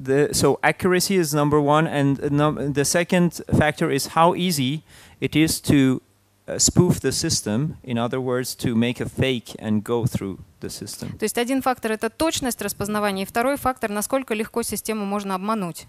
the, 0.00 0.32
so 0.32 0.58
accuracy 0.62 1.16
is 1.16 1.34
number 1.34 1.60
one, 1.60 1.86
and 1.86 2.18
num- 2.30 2.72
the 2.72 2.84
second 2.84 3.42
factor 3.52 3.90
is 3.90 4.08
how 4.14 4.34
easy 4.34 4.82
it 5.20 5.36
is 5.36 5.60
to 5.60 6.00
uh, 6.47 6.57
spoof 6.57 6.99
the 7.01 7.11
system. 7.11 7.77
In 7.83 7.97
other 7.97 8.19
words, 8.19 8.55
to 8.55 8.75
make 8.75 8.99
a 9.01 9.09
fake 9.09 9.55
and 9.59 9.83
go 9.83 10.05
through 10.05 10.39
the 10.59 10.69
system. 10.69 11.17
То 11.17 11.23
есть 11.25 11.37
один 11.37 11.61
фактор — 11.61 11.93
это 11.93 12.09
точность 12.09 12.61
распознавания, 12.61 13.23
и 13.23 13.25
второй 13.25 13.57
фактор — 13.57 13.91
насколько 13.91 14.33
легко 14.33 14.63
систему 14.63 15.05
можно 15.05 15.35
обмануть. 15.35 15.87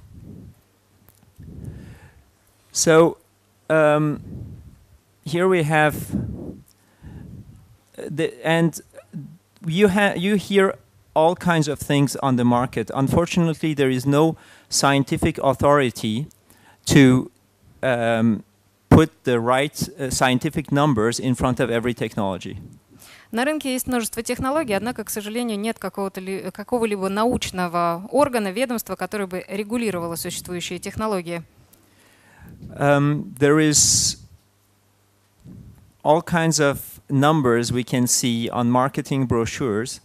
So 2.73 3.19
um, 3.69 4.21
here 5.25 5.49
we 5.49 5.63
have 5.63 5.95
uh, 7.97 8.09
the 8.11 8.35
and 8.45 8.81
you 9.67 9.89
ha- 9.89 10.15
you 10.17 10.37
hear 10.37 10.75
all 11.15 11.35
kinds 11.35 11.69
of 11.69 11.79
things 11.79 12.17
on 12.17 12.37
the 12.37 12.45
market. 12.45 12.91
Unfortunately, 12.95 13.75
there 13.75 13.91
is 13.91 14.07
no 14.07 14.37
scientific 14.69 15.39
authority 15.39 16.27
to 16.87 17.31
um, 17.83 18.45
put 18.93 19.11
the 19.25 19.39
right 19.39 19.89
uh, 19.99 20.11
scientific 20.11 20.73
numbers 20.73 21.21
in 21.21 21.35
front 21.35 21.61
of 21.61 21.71
every 21.71 21.95
technology. 21.95 22.57
На 23.31 23.45
рынке 23.45 23.73
есть 23.75 23.87
множество 23.87 24.23
технологий, 24.23 24.73
однако, 24.73 25.05
к 25.05 25.11
сожалению, 25.11 25.59
нет 25.59 25.79
какого-то 25.79 26.21
ли- 26.21 26.51
какого-либо 26.51 27.11
научного 27.11 28.09
органа, 28.11 28.51
ведомства, 28.51 28.97
которое 28.97 29.27
бы 29.27 29.45
регулировало 29.49 30.17
существующие 30.17 30.79
технологии. 30.79 31.43
Um, 32.79 33.35
there 33.39 33.59
is 33.61 34.17
all 36.03 36.23
kinds 36.23 36.59
of 36.59 37.01
numbers 37.11 37.71
we 37.71 37.85
can 37.85 38.07
see 38.07 38.49
on 38.49 38.71
marketing 38.71 39.27
brochures, 39.27 40.01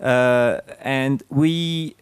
uh, 0.00 0.60
and 0.82 1.22
we 1.30 1.94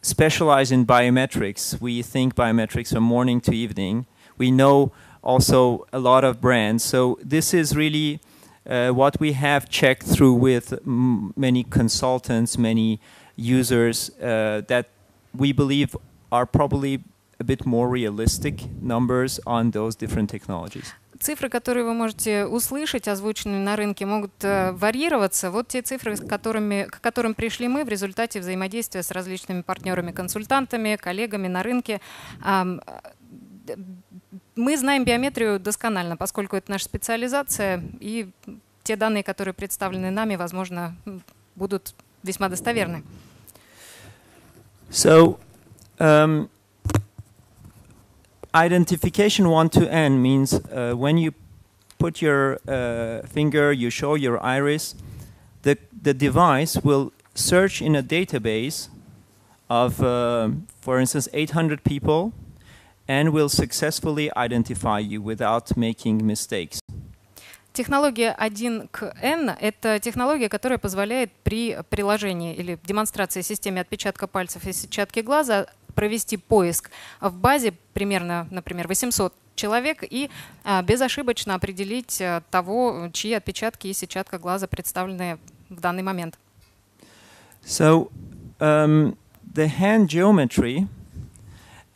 specialize 0.00 0.70
in 0.70 0.86
biometrics. 0.86 1.80
We 1.80 2.02
think 2.02 2.36
biometrics 2.36 2.92
from 2.92 3.02
morning 3.02 3.40
to 3.40 3.52
evening. 3.52 4.06
We 4.38 4.52
know 4.52 4.92
also 5.22 5.86
a 5.92 5.98
lot 5.98 6.24
of 6.24 6.40
brands, 6.40 6.82
so 6.84 7.18
this 7.22 7.54
is 7.54 7.76
really 7.76 8.20
uh, 8.66 8.90
what 8.90 9.18
we 9.20 9.32
have 9.32 9.68
checked 9.68 10.06
through 10.06 10.34
with 10.34 10.72
m- 10.86 11.32
many 11.36 11.64
consultants, 11.64 12.58
many 12.58 13.00
users 13.36 14.10
uh, 14.20 14.62
that 14.68 14.86
we 15.36 15.52
believe 15.52 15.96
are 16.30 16.46
probably 16.46 17.02
a 17.40 17.44
bit 17.44 17.66
more 17.66 17.88
realistic 17.88 18.54
numbers 18.80 19.40
on 19.46 19.70
those 19.70 19.96
different 19.96 20.30
technologies. 20.30 20.94
Цифры, 21.18 21.48
которые 21.48 21.84
вы 21.84 21.94
можете 21.94 22.46
услышать, 22.46 23.06
озвученные 23.06 23.60
на 23.60 23.76
рынке, 23.76 24.04
могут 24.06 24.32
э, 24.42 24.72
варьироваться. 24.72 25.52
Вот 25.52 25.68
те 25.68 25.80
цифры, 25.80 26.16
с 26.16 26.20
которыми, 26.20 26.84
к 26.90 27.00
которым 27.00 27.34
пришли 27.34 27.68
мы 27.68 27.84
в 27.84 27.88
результате 27.88 28.40
взаимодействия 28.40 29.04
с 29.04 29.10
различными 29.12 29.62
партнерами, 29.62 30.10
консультантами, 30.10 30.96
коллегами 30.96 31.46
на 31.46 31.62
рынке. 31.62 32.00
Э, 34.57 34.59
мы 34.59 34.77
знаем 34.77 35.05
биометрию 35.05 35.59
досконально, 35.59 36.17
поскольку 36.17 36.55
это 36.55 36.71
наша 36.71 36.85
специализация, 36.85 37.83
и 37.99 38.29
те 38.83 38.95
данные, 38.95 39.23
которые 39.23 39.53
представлены 39.53 40.11
нами, 40.11 40.35
возможно, 40.35 40.95
будут 41.55 41.93
весьма 42.23 42.49
достоверны. 42.49 43.03
So, 44.89 45.37
um, 45.99 46.49
identification 48.53 49.47
one 49.47 49.69
to 49.69 49.85
n 49.89 50.21
means 50.21 50.53
uh, 50.53 50.93
when 50.95 51.17
you 51.17 51.33
put 51.99 52.21
your 52.21 52.59
uh, 52.67 53.21
finger, 53.27 53.73
you 53.73 53.89
show 53.89 54.15
your 54.15 54.41
iris, 54.41 54.95
the, 55.63 55.77
the 55.91 56.13
device 56.13 56.77
will 56.83 57.11
search 57.35 57.81
in 57.81 57.97
a 57.97 58.01
database 58.01 58.87
of, 59.69 60.01
uh, 60.01 60.49
for 60.79 60.99
instance, 61.01 61.27
800 61.33 61.83
people 61.83 62.31
and 63.07 63.31
will 63.31 63.49
successfully 63.49 64.29
identify 64.35 64.99
you 64.99 65.21
without 65.21 65.75
making 65.75 66.23
mistakes. 66.23 66.79
Технология 67.73 68.31
1 68.31 68.87
к 68.87 69.13
N— 69.21 69.51
это 69.61 69.99
технология, 69.99 70.49
которая 70.49 70.79
позволяет 70.79 71.31
при 71.43 71.77
приложении 71.89 72.55
или 72.55 72.79
демонстрации 72.83 73.41
системе 73.41 73.81
отпечатка 73.81 74.25
пальцев 74.25 74.65
и 74.65 74.73
сетчатки 74.73 75.19
глаза 75.19 75.67
провести 75.93 76.37
поиск 76.37 76.89
в 77.21 77.37
базе 77.37 77.73
примерно, 77.93 78.47
например, 78.49 78.87
800 78.87 79.33
человек 79.53 80.03
и 80.03 80.29
а, 80.63 80.81
безошибочно 80.81 81.55
определить 81.55 82.19
а, 82.21 82.41
того, 82.49 83.09
чьи 83.13 83.33
отпечатки 83.33 83.87
и 83.87 83.93
сетчатка 83.93 84.39
глаза 84.39 84.67
представлены 84.67 85.37
в 85.69 85.79
данный 85.79 86.03
момент. 86.03 86.39
So, 87.63 88.11
um, 88.59 89.17
the 89.53 89.67
hand 89.67 90.07
geometry 90.07 90.87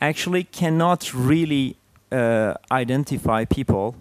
actually 0.02 0.44
cannot 0.44 1.14
really 1.14 1.76
uh, 2.10 2.54
identify 2.70 3.44
people 3.44 3.94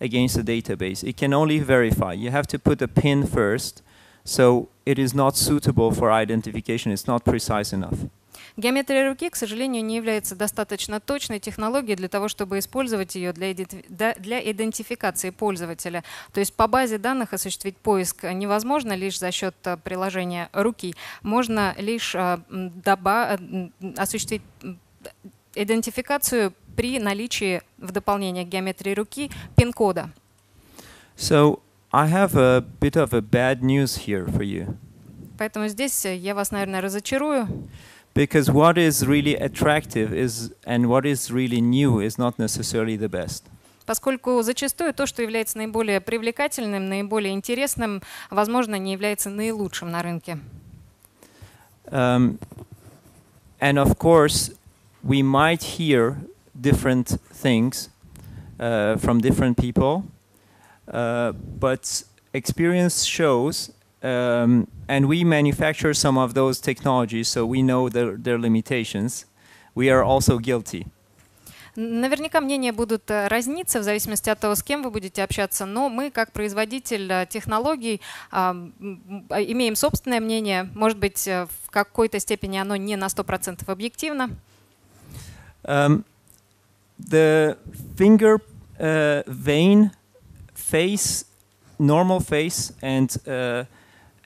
against 0.00 0.34
the 0.36 0.42
database. 0.42 1.02
It 1.04 1.16
can 1.16 1.32
only 1.32 1.58
verify. 1.60 2.12
You 2.12 2.30
have 2.30 2.46
to 2.48 2.58
put 2.58 2.82
a 2.82 2.88
pin 2.88 3.26
first, 3.26 3.82
so 4.24 4.68
it 4.84 4.98
is 4.98 5.14
not 5.14 5.36
suitable 5.36 5.90
for 5.92 6.10
identification. 6.10 6.92
It's 6.92 7.06
not 7.06 7.24
precise 7.24 7.72
enough. 7.72 7.98
Геометрия 8.56 9.08
руки, 9.08 9.30
к 9.30 9.36
сожалению, 9.36 9.84
не 9.84 9.96
является 9.96 10.34
достаточно 10.34 10.98
точной 10.98 11.38
технологией 11.38 11.96
для 11.96 12.08
того, 12.08 12.26
чтобы 12.28 12.58
использовать 12.58 13.14
ее 13.14 13.32
для, 13.32 13.54
для 14.14 14.50
идентификации 14.50 15.30
пользователя. 15.30 16.02
То 16.32 16.40
есть 16.40 16.52
по 16.54 16.66
базе 16.66 16.98
данных 16.98 17.32
осуществить 17.32 17.76
поиск 17.76 18.24
невозможно 18.24 18.94
лишь 18.94 19.18
за 19.18 19.30
счет 19.30 19.54
э, 19.64 19.76
приложения 19.76 20.48
руки. 20.52 20.94
Можно 21.22 21.74
лишь 21.78 22.16
э, 22.16 22.38
осуществить 23.96 24.42
идентификацию 25.54 26.52
при 26.76 26.98
наличии 26.98 27.62
в 27.78 27.90
дополнение 27.90 28.44
к 28.44 28.48
геометрии 28.48 28.94
руки 28.94 29.30
пин-кода. 29.56 30.10
So 31.16 31.60
I 31.90 32.08
have 32.08 32.36
a 32.36 32.64
bit 32.80 32.96
of 32.96 33.12
a 33.12 33.20
bad 33.20 33.62
news 33.62 34.06
here 34.06 34.26
for 34.26 34.42
you. 34.42 34.76
Поэтому 35.38 35.68
здесь 35.68 36.04
я 36.04 36.34
вас, 36.34 36.50
наверное, 36.50 36.80
разочарую. 36.80 37.48
Because 38.14 38.48
what 38.48 38.76
is 38.76 39.06
really 39.06 39.36
attractive 39.36 40.12
is 40.12 40.52
and 40.64 40.86
what 40.86 41.04
is 41.04 41.30
really 41.30 41.60
new 41.60 42.00
is 42.00 42.18
not 42.18 42.38
necessarily 42.38 42.96
the 42.96 43.08
best. 43.08 43.44
Поскольку 43.86 44.42
зачастую 44.42 44.92
то, 44.92 45.06
что 45.06 45.22
является 45.22 45.56
наиболее 45.56 46.00
привлекательным, 46.00 46.88
наиболее 46.88 47.32
интересным, 47.32 48.02
возможно, 48.28 48.74
не 48.74 48.92
является 48.92 49.30
наилучшим 49.30 49.90
на 49.90 50.02
рынке. 50.02 50.38
Um, 51.86 52.38
and 53.60 53.78
of 53.78 53.96
course, 53.96 54.54
we 55.03 55.21
might 55.21 55.63
hear 55.63 56.17
different 56.59 57.17
things 57.31 57.89
uh, 58.59 58.97
from 58.97 59.21
different 59.21 59.57
people, 59.57 60.05
uh, 60.87 61.31
but 61.59 62.03
experience 62.33 63.03
shows 63.03 63.71
um, 64.03 64.67
and 64.87 65.07
we 65.07 65.23
manufacture 65.23 65.93
some 65.93 66.17
of 66.17 66.33
those 66.33 66.59
technologies, 66.59 67.29
so 67.29 67.45
we 67.45 67.61
know 67.61 67.89
their, 67.89 68.17
their 68.17 68.37
limitations. 68.37 69.25
We 69.75 69.89
are 69.89 70.03
also 70.03 70.37
guilty. 70.37 70.87
Наверняка 71.75 72.39
мнения 72.39 72.71
будут 72.71 73.09
э, 73.09 73.27
разниться 73.27 73.79
в 73.79 73.83
зависимости 73.83 74.29
от 74.29 74.39
того, 74.39 74.53
с 74.53 74.61
кем 74.61 74.83
вы 74.83 74.91
будете 74.91 75.23
общаться, 75.23 75.65
но 75.65 75.89
мы, 75.89 76.11
как 76.11 76.31
производитель 76.31 77.11
э, 77.11 77.25
технологий, 77.27 77.99
имеем 78.31 79.75
собственное 79.75 80.19
мнение. 80.19 80.69
Может 80.75 80.99
быть, 80.99 81.27
э, 81.27 81.47
в 81.63 81.71
какой-то 81.71 82.19
степени 82.19 82.57
оно 82.57 82.75
не 82.75 82.95
на 82.95 83.07
100% 83.07 83.63
объективно. 83.71 84.29
Um, 85.68 86.04
the 86.98 87.56
finger 87.94 88.40
uh, 88.80 89.22
vein 89.26 89.92
face, 90.54 91.24
normal 91.78 92.20
face, 92.20 92.72
and 92.82 93.16
uh, 93.28 93.64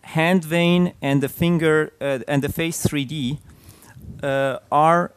hand 0.02 0.44
vein 0.44 0.94
and 1.02 1.22
the 1.22 1.28
finger 1.28 1.92
uh, 2.00 2.20
and 2.28 2.42
the 2.42 2.48
face 2.48 2.86
3D 2.86 3.38
uh, 4.22 4.58
are 4.70 5.12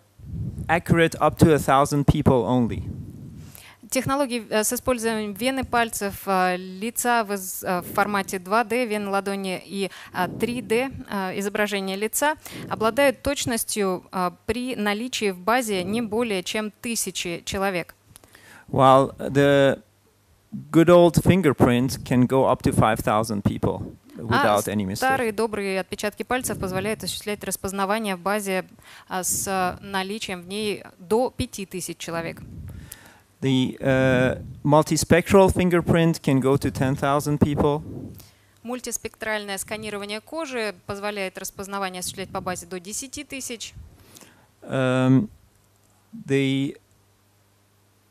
accurate 0.67 1.15
up 1.21 1.37
to 1.37 1.53
a 1.53 1.59
thousand 1.59 2.07
people 2.07 2.45
only. 2.45 2.83
Технологии 3.95 4.45
с 4.51 4.73
использованием 4.73 5.31
вены 5.31 5.63
пальцев, 5.63 6.27
лица 6.57 7.23
в, 7.23 7.37
в 7.37 7.85
формате 7.93 8.39
2D, 8.39 8.85
вены 8.85 9.09
ладони 9.09 9.63
и 9.65 9.89
3D 10.13 11.39
изображения 11.39 11.95
лица 11.95 12.35
обладают 12.69 13.21
точностью 13.21 14.03
при 14.47 14.75
наличии 14.75 15.31
в 15.31 15.39
базе 15.39 15.85
не 15.85 16.01
более 16.01 16.43
чем 16.43 16.73
тысячи 16.81 17.41
человек. 17.45 17.95
While 18.67 19.15
the 19.17 19.81
good 20.71 20.89
old 20.89 21.23
fingerprint 21.23 22.03
can 22.03 22.27
go 22.27 22.49
up 22.51 22.63
to 22.63 22.73
5,000 22.73 23.43
people. 23.45 23.95
without 24.17 24.67
any 24.67 24.85
mistake. 24.85 24.97
Старые 24.97 25.31
добрые 25.31 25.79
отпечатки 25.79 26.23
пальцев 26.23 26.59
позволяют 26.59 27.03
осуществлять 27.03 27.43
распознавание 27.45 28.15
в 28.15 28.19
базе 28.19 28.65
с 29.09 29.77
наличием 29.81 30.41
в 30.41 30.47
ней 30.47 30.83
до 30.97 31.29
5000 31.29 31.97
человек. 31.97 32.41
The 33.44 33.78
uh, 33.80 34.34
multispectral 34.62 35.50
fingerprint 35.50 36.22
can 36.22 36.40
go 36.40 36.56
to 36.56 36.70
10,000 36.70 37.38
people. 37.38 37.82
Мультиспектральное 38.62 39.56
сканирование 39.56 40.20
кожи 40.20 40.74
позволяет 40.86 41.38
распознавание 41.38 42.00
осуществлять 42.00 42.28
по 42.28 42.42
базе 42.42 42.66
до 42.66 42.78
10 42.78 43.26
тысяч. 43.26 43.72
Um, 44.62 45.30
the 46.26 46.76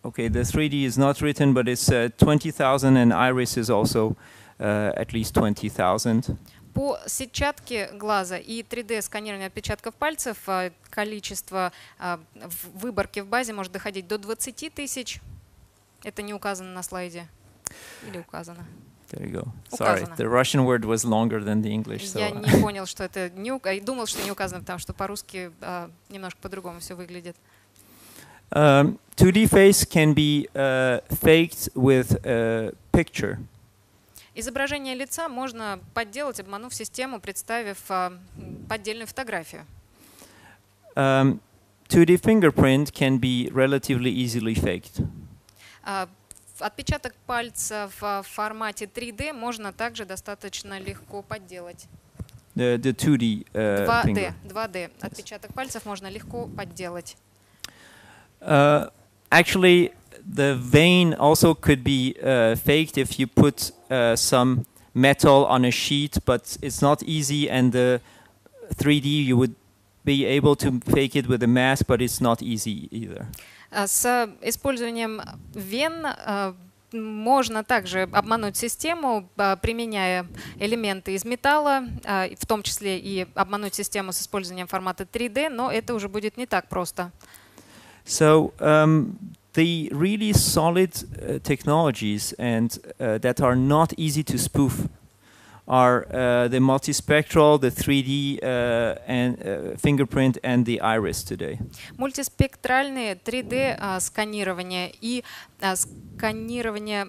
okay, 0.04 0.28
the 0.28 0.42
3D 0.42 0.86
is 0.86 0.98
not 0.98 1.22
written, 1.22 1.54
but 1.54 1.68
it's 1.68 1.92
uh, 1.92 2.10
20,000, 2.18 2.98
and 2.98 3.14
iris 3.14 3.58
is 3.58 3.70
also 3.70 4.16
uh, 4.60 4.92
at 4.96 5.14
least 5.14 5.36
20,000. 5.36 6.38
По 6.75 6.99
сетчатке 7.07 7.91
глаза 7.93 8.37
и 8.37 8.63
3D-сканированию 8.63 9.47
отпечатков 9.47 9.95
пальцев 9.95 10.37
количество 10.91 11.73
выборки 12.75 13.21
в 13.21 13.29
базе 13.29 13.53
может 13.53 13.73
доходить 13.73 14.09
до 14.09 14.19
20 14.19 14.75
тысяч. 14.75 15.21
Это 16.03 16.23
не 16.23 16.35
указано 16.35 16.73
на 16.75 16.83
слайде. 16.83 17.29
Или 18.07 18.19
указано? 18.19 18.67
There 19.11 19.23
you 19.23 19.33
go. 19.33 19.49
Sorry, 19.71 20.05
the 20.17 20.29
Russian 20.29 20.65
word 20.65 20.85
was 20.85 21.05
longer 21.05 21.41
than 21.41 21.63
the 21.63 21.71
English. 21.71 22.05
So. 22.05 22.19
Я 22.19 22.31
не 22.31 22.61
понял, 22.63 22.87
что 22.87 23.05
это 23.05 23.31
не 23.31 23.81
думал, 23.81 24.07
что 24.07 24.23
не 24.25 24.31
указано, 24.31 24.61
потому 24.61 24.79
что 24.79 24.93
по-русски 24.93 25.53
uh, 25.61 25.91
немножко 26.09 26.41
по-другому 26.41 26.81
все 26.81 26.95
выглядит. 26.95 27.37
Um, 28.51 28.99
2D 29.17 29.49
face 29.49 29.87
can 29.89 30.15
be 30.15 30.49
uh, 30.55 31.01
faked 31.23 31.71
with 31.75 32.19
a 32.25 32.73
picture. 32.93 33.39
Изображение 34.37 34.95
лица 34.95 35.29
можно 35.29 35.79
подделать, 35.95 36.41
обманув 36.41 36.75
систему, 36.75 37.21
представив 37.21 37.79
поддельную 38.69 39.07
фотографию. 39.07 39.65
Um, 40.97 41.41
2D 41.89 42.21
fingerprint 42.21 42.93
can 42.93 43.19
be 43.19 43.51
relatively 43.53 44.11
easily 44.11 44.55
faked. 44.55 45.05
Отпечаток 46.61 47.15
пальца 47.27 47.91
в 48.01 48.23
формате 48.23 48.87
3D 48.87 49.33
можно 49.33 49.73
также 49.73 50.05
достаточно 50.05 50.79
легко 50.79 51.23
подделать. 51.23 51.87
The, 52.55 52.77
the 52.79 52.95
2D, 52.95 53.47
uh, 53.53 53.87
2D, 53.87 54.05
finger. 54.05 54.35
2D. 54.45 54.91
Отпечаток 55.01 55.53
пальцев 55.53 55.85
можно 55.85 56.09
легко 56.09 56.47
подделать. 56.47 57.17
Uh, 58.41 58.93
actually, 59.31 59.93
the 60.27 60.55
vein 60.55 61.15
also 61.15 61.55
could 61.55 61.85
be 61.85 62.17
uh, 62.23 62.57
faked 62.57 62.99
if 62.99 63.19
you 63.19 63.27
put 63.27 63.73
uh, 63.91 64.17
some 64.17 64.67
metal 64.95 65.45
on 65.47 65.65
a 65.65 65.71
sheet, 65.71 66.19
but 66.25 66.57
it's 66.63 66.81
not 66.81 67.03
easy. 67.03 67.51
And 67.51 67.73
the 67.73 68.01
3D, 68.75 69.25
you 69.27 69.37
would 69.37 69.55
be 70.05 70.25
able 70.25 70.57
to 70.57 70.81
fake 70.81 71.17
it 71.17 71.29
with 71.29 71.43
a 71.43 71.47
mask, 71.47 71.87
but 71.87 72.01
it's 72.01 72.21
not 72.21 72.43
easy 72.43 72.89
either. 72.91 73.27
С 73.73 74.29
использованием 74.41 75.21
вен 75.53 76.07
можно 76.93 77.65
также 77.65 78.03
обмануть 78.03 78.57
систему, 78.57 79.29
применяя 79.63 80.27
элементы 80.61 81.15
из 81.15 81.25
металла, 81.25 81.83
в 82.05 82.47
том 82.47 82.63
числе 82.63 82.99
и 82.99 83.27
обмануть 83.35 83.75
систему 83.75 84.13
с 84.13 84.21
использованием 84.21 84.69
формата 84.69 85.05
3D, 85.05 85.49
но 85.49 85.73
это 85.73 85.95
уже 85.95 86.09
будет 86.09 86.37
не 86.37 86.47
так 86.47 86.69
просто. 86.69 87.11
So 88.07 88.53
um, 88.59 89.17
the 89.54 89.90
really 89.92 90.34
solid 90.34 90.92
uh, 90.96 91.40
technologies 91.44 92.34
and 92.34 92.78
uh, 93.00 93.18
that 93.18 93.42
are 93.42 93.56
not 93.56 93.94
easy 93.98 94.24
to 94.24 94.38
spoof 94.38 94.88
are 95.70 96.08
uh, 96.08 96.48
the 96.48 96.58
multispectral, 96.58 97.62
the 97.62 97.70
3D 97.70 98.40
uh, 98.42 98.96
and 99.06 99.38
uh, 99.38 99.78
fingerprint 99.78 100.40
and 100.44 100.66
the 100.66 100.82
iris 100.82 101.24
today. 101.24 101.60
Мультиспектральные 101.98 103.16
3D 103.16 103.78
uh, 103.80 104.00
сканирование 104.00 104.92
и 105.00 105.24
сканирование 105.76 107.08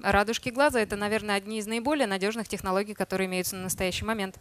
радужки 0.00 0.50
глаза 0.50 0.80
это, 0.80 0.96
наверное, 0.96 1.34
одни 1.34 1.58
из 1.58 1.66
наиболее 1.66 2.06
надежных 2.06 2.46
технологий, 2.46 2.94
которые 2.94 3.26
имеются 3.26 3.56
на 3.56 3.64
настоящий 3.64 4.04
момент. 4.04 4.38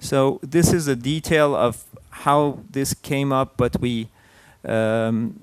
So 0.00 0.38
this 0.42 0.72
is 0.72 0.86
a 0.86 0.94
detail 0.94 1.56
of 1.56 1.76
how 2.24 2.60
this 2.70 2.94
came 2.94 3.32
up, 3.32 3.56
but 3.56 3.80
we 3.80 4.08
um, 4.63 5.35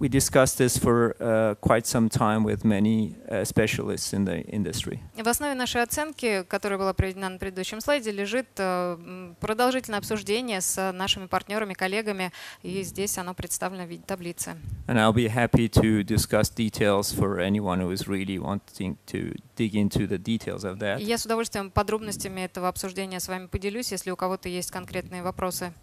we 0.00 0.08
discussed 0.08 0.56
this 0.56 0.78
for 0.78 1.14
uh, 1.20 1.54
quite 1.60 1.86
some 1.86 2.08
time 2.08 2.42
with 2.42 2.64
many 2.64 3.14
uh, 3.28 3.44
specialists 3.44 4.14
in 4.14 4.24
the 4.24 4.42
industry. 4.46 4.98
В 5.14 5.28
основе 5.28 5.54
нашей 5.54 5.82
оценки, 5.82 6.42
которая 6.48 6.78
была 6.78 6.94
приведена 6.94 7.28
на 7.28 7.38
предыдущем 7.38 7.80
слайде, 7.82 8.10
лежит 8.10 8.48
э, 8.56 9.34
продолжительное 9.40 9.98
обсуждение 9.98 10.62
с 10.62 10.92
нашими 10.92 11.26
партнерами, 11.26 11.74
коллегами, 11.74 12.32
и 12.62 12.82
здесь 12.82 13.18
оно 13.18 13.34
представлено 13.34 13.84
в 13.84 13.90
виде 13.90 14.02
таблицы. 14.06 14.56
And 14.88 14.96
I'll 14.96 15.12
be 15.12 15.28
happy 15.28 15.68
to 15.68 16.02
discuss 16.02 16.48
details 16.48 17.12
for 17.12 17.38
anyone 17.38 17.80
who 17.80 17.92
is 17.92 18.08
really 18.08 18.38
wanting 18.38 18.96
to 19.08 19.36
dig 19.54 19.74
into 19.74 20.08
the 20.08 20.18
details 20.18 20.64
of 20.64 20.78
that. 20.78 21.00
я 21.02 21.18
с 21.18 21.26
удовольствием 21.26 21.70
подробностями 21.70 22.40
этого 22.40 22.68
обсуждения 22.68 23.20
с 23.20 23.28
вами 23.28 23.46
поделюсь, 23.46 23.92
если 23.92 24.10
у 24.10 24.16
кого-то 24.16 24.48
есть 24.48 24.70
конкретные 24.70 25.22
вопросы. 25.22 25.74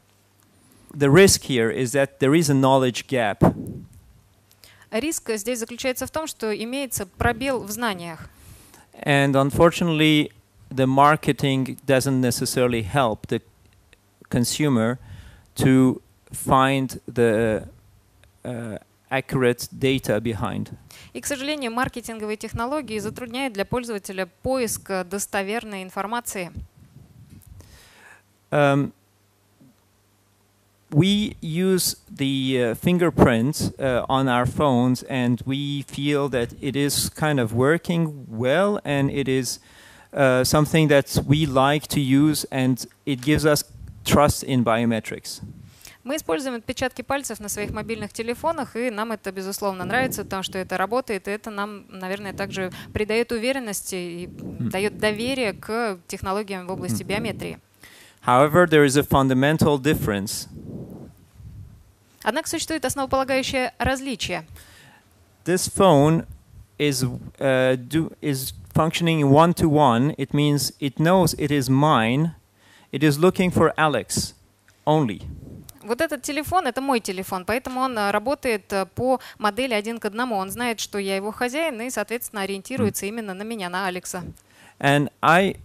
The 0.95 1.11
risk 1.11 1.45
here 1.45 1.71
is 1.71 1.93
that 1.93 2.19
there 2.21 2.35
is 2.35 2.51
a 2.51 2.55
knowledge 2.55 3.07
gap. 3.07 3.43
Риск 4.91 5.31
здесь 5.37 5.59
заключается 5.59 6.07
в 6.07 6.11
том, 6.11 6.27
что 6.27 6.53
имеется 6.55 7.07
пробел 7.07 7.61
в 7.61 7.71
знаниях. 7.71 8.29
And 9.05 9.35
unfortunately, 9.35 10.31
the 10.71 10.87
marketing 10.87 11.79
doesn't 11.87 12.21
necessarily 12.21 12.83
help 12.83 13.27
the 13.29 13.41
consumer 14.29 14.99
to 15.57 16.03
find 16.31 17.01
the 17.07 17.69
uh, 18.45 18.79
accurate 19.11 19.69
data 19.73 20.21
behind. 20.21 20.73
И, 21.13 21.21
к 21.21 21.27
сожалению, 21.27 21.73
маркетинговые 21.73 22.37
технологии 22.37 22.99
затрудняют 22.99 23.55
для 23.55 23.65
пользователя 23.65 24.27
поиск 24.43 24.91
э, 24.91 25.05
достоверной 25.05 25.83
информации. 25.83 26.53
Um, 28.51 28.93
we 30.93 31.37
use 31.41 31.97
the 32.11 32.63
uh, 32.63 32.75
fingerprint 32.75 33.73
uh, 33.79 34.05
on 34.09 34.29
our 34.29 34.47
phones 34.47 35.03
and 35.05 35.43
we 35.47 35.83
feel 35.83 36.29
that 36.29 36.53
it 36.61 36.77
is 36.77 37.09
kind 37.09 37.41
of 37.41 37.55
working 37.55 38.27
well 38.29 38.79
and 38.85 39.11
it 39.11 39.29
is 39.29 39.59
uh, 40.13 40.45
something 40.45 40.89
that 40.89 41.19
we 41.27 41.47
like 41.47 41.87
to 41.89 42.01
use 42.01 42.45
and 42.51 42.87
it 43.07 43.23
gives 43.23 43.47
us 43.47 43.65
trust 44.05 44.43
in 44.43 44.63
biometrics. 44.65 45.41
Мы 46.05 46.17
используем 46.17 46.57
отпечатки 46.57 47.03
пальцев 47.03 47.39
на 47.39 47.49
своих 47.49 47.71
мобильных 47.71 48.13
телефонах, 48.13 48.75
и 48.75 48.91
нам 48.91 49.13
это, 49.13 49.31
безусловно, 49.31 49.85
нравится, 49.85 50.25
потому 50.25 50.43
что 50.43 50.59
это 50.59 50.77
работает, 50.77 51.29
и 51.29 51.31
это 51.31 51.51
нам, 51.51 51.85
наверное, 51.89 52.33
также 52.33 52.73
придает 52.93 53.31
уверенности 53.31 53.95
и 53.95 54.27
дает 54.27 54.99
доверие 54.99 55.53
к 55.53 55.99
технологиям 56.09 56.67
в 56.67 56.73
области 56.73 57.05
биометрии. 57.05 57.61
However, 58.27 58.67
there 58.67 58.85
is 58.85 58.97
a 58.97 59.05
fundamental 59.05 59.79
difference. 59.79 60.49
Однако 62.28 62.50
существует 62.50 62.84
основополагающее 62.84 63.72
различие. 63.80 64.46
This 65.46 65.70
phone 65.70 66.26
is 66.78 67.06
uh, 67.40 67.78
do, 67.78 68.12
is 68.22 68.52
functioning 68.76 69.30
one 69.30 69.54
to 69.54 69.70
one. 69.70 70.14
It 70.18 70.34
means 70.34 70.74
it 70.82 71.00
knows 71.00 71.34
it 71.36 71.52
is 71.52 71.70
mine. 71.70 72.32
It 72.92 73.02
is 73.02 73.18
looking 73.18 73.50
for 73.50 73.74
Alex 73.78 74.34
only. 74.86 75.22
Вот 75.84 76.02
этот 76.02 76.22
телефон— 76.22 76.68
это 76.68 76.82
мой 76.82 77.00
телефон, 77.00 77.46
поэтому 77.46 77.80
он 77.80 77.98
э, 77.98 78.12
работает 78.12 78.74
э, 78.74 78.86
по 78.88 79.22
модели 79.38 79.74
один 79.74 79.98
к 79.98 80.04
одному. 80.04 80.36
Он 80.36 80.50
знает, 80.50 80.82
что 80.82 80.98
я 80.98 81.16
его 81.16 81.32
хозяин, 81.32 81.80
и, 81.80 81.90
соответственно, 81.90 82.42
ориентируется 82.42 83.06
именно 83.06 83.34
на 83.34 83.44
меня, 83.44 83.70
на 83.70 83.88
Алекса. 83.88 84.24
And 84.82 85.10
I 85.22 85.56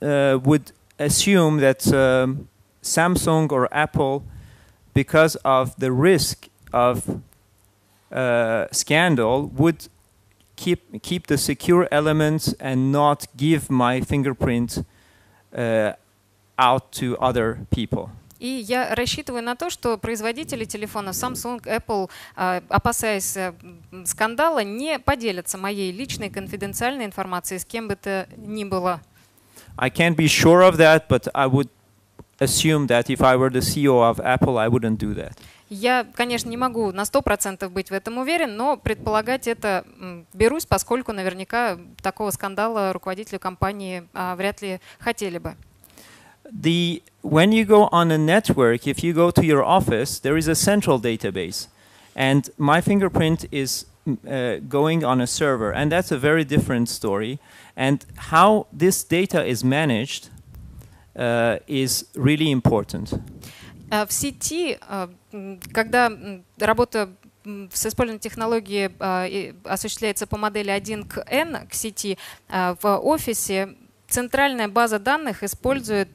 uh, 0.00 0.38
would 0.42 0.72
assume 0.98 1.58
that 1.58 1.86
um, 1.92 2.48
Samsung 2.82 3.52
or 3.52 3.68
Apple, 3.70 4.22
because 4.93 5.35
of 5.43 5.75
the 5.77 5.91
risk 5.91 6.47
of 6.73 7.21
uh, 8.11 8.67
scandal, 8.71 9.51
would 9.55 9.87
keep 10.55 11.01
keep 11.01 11.27
the 11.27 11.37
secure 11.37 11.87
elements 11.91 12.53
and 12.59 12.91
not 12.91 13.27
give 13.37 13.69
my 13.69 14.01
fingerprint 14.01 14.83
uh, 15.55 15.93
out 16.57 16.91
to 16.91 17.17
other 17.19 17.65
people. 17.71 18.09
И 18.39 18.47
я 18.47 18.95
рассчитываю 18.95 19.43
на 19.43 19.55
то, 19.55 19.69
что 19.69 19.97
производители 19.97 20.63
телефонов 20.63 21.13
Samsung, 21.13 21.61
Apple, 21.65 22.09
э, 22.37 22.61
опасаясь 22.69 23.35
э, 23.35 23.53
м, 23.91 24.05
скандала, 24.05 24.63
не 24.63 24.97
поделятся 24.97 25.57
моей 25.57 25.91
личной 25.91 26.29
конфиденциальной 26.29 27.03
информацией 27.03 27.59
с 27.59 27.65
кем 27.65 27.89
бы 27.89 27.97
то 27.97 28.29
ни 28.37 28.63
было. 28.63 29.01
I 29.77 29.89
can't 29.89 30.15
be 30.15 30.27
sure 30.27 30.61
of 30.61 30.77
that, 30.77 31.09
but 31.09 31.27
I 31.33 31.47
would 31.47 31.69
assume 32.39 32.87
that 32.87 33.09
if 33.09 33.21
I 33.21 33.35
were 33.35 33.49
the 33.49 33.59
CEO 33.61 34.01
of 34.01 34.19
Apple, 34.19 34.57
I 34.57 34.67
wouldn't 34.69 34.97
do 34.97 35.13
that. 35.15 35.37
Я, 35.69 36.05
конечно, 36.15 36.49
не 36.49 36.57
могу 36.57 36.91
на 36.91 37.01
100% 37.01 37.69
быть 37.69 37.91
в 37.91 37.93
этом 37.93 38.17
уверен, 38.17 38.57
но 38.57 38.75
предполагать 38.75 39.47
это 39.47 39.85
м, 39.99 40.25
берусь, 40.33 40.65
поскольку 40.65 41.13
наверняка 41.13 41.77
такого 42.01 42.31
скандала 42.31 42.91
руководители 42.91 43.37
компании 43.37 44.07
а, 44.13 44.35
вряд 44.35 44.61
ли 44.61 44.79
хотели 44.99 45.37
бы. 45.37 45.55
the 46.51 47.01
when 47.21 47.51
you 47.51 47.65
go 47.65 47.87
on 47.91 48.11
a 48.11 48.17
network 48.17 48.87
if 48.87 49.03
you 49.03 49.13
go 49.13 49.29
to 49.29 49.45
your 49.45 49.63
office 49.63 50.19
there 50.19 50.37
is 50.37 50.47
a 50.47 50.55
central 50.55 50.99
database 50.99 51.67
and 52.15 52.49
my 52.57 52.81
fingerprint 52.81 53.45
is 53.51 53.85
mm, 54.07 54.17
uh, 54.25 54.59
going 54.67 55.03
on 55.03 55.21
a 55.21 55.27
server 55.27 55.71
and 55.71 55.91
that's 55.91 56.11
a 56.11 56.17
very 56.17 56.43
different 56.43 56.89
story 56.89 57.37
and 57.75 58.05
how 58.31 58.65
this 58.73 59.03
data 59.03 59.45
is 59.45 59.63
managed 59.63 60.29
uh, 61.14 61.62
is 61.66 62.06
really 62.14 62.52
important 62.52 63.20
А 63.90 64.06
В 64.06 64.12
сети, 64.12 64.78
м, 65.32 65.60
когда 65.72 66.10
работа 66.58 67.10
с 67.44 67.86
использованием 67.86 68.18
технологии 68.18 68.90
осуществляется 69.68 70.26
по 70.26 70.38
модели 70.38 70.70
1 70.70 71.04
к 71.04 71.22
N, 71.28 71.68
к 71.68 71.74
сети, 71.74 72.18
в 72.48 72.98
офисе 72.98 73.76
центральная 74.08 74.68
база 74.68 74.98
данных 74.98 75.42
использует 75.42 76.08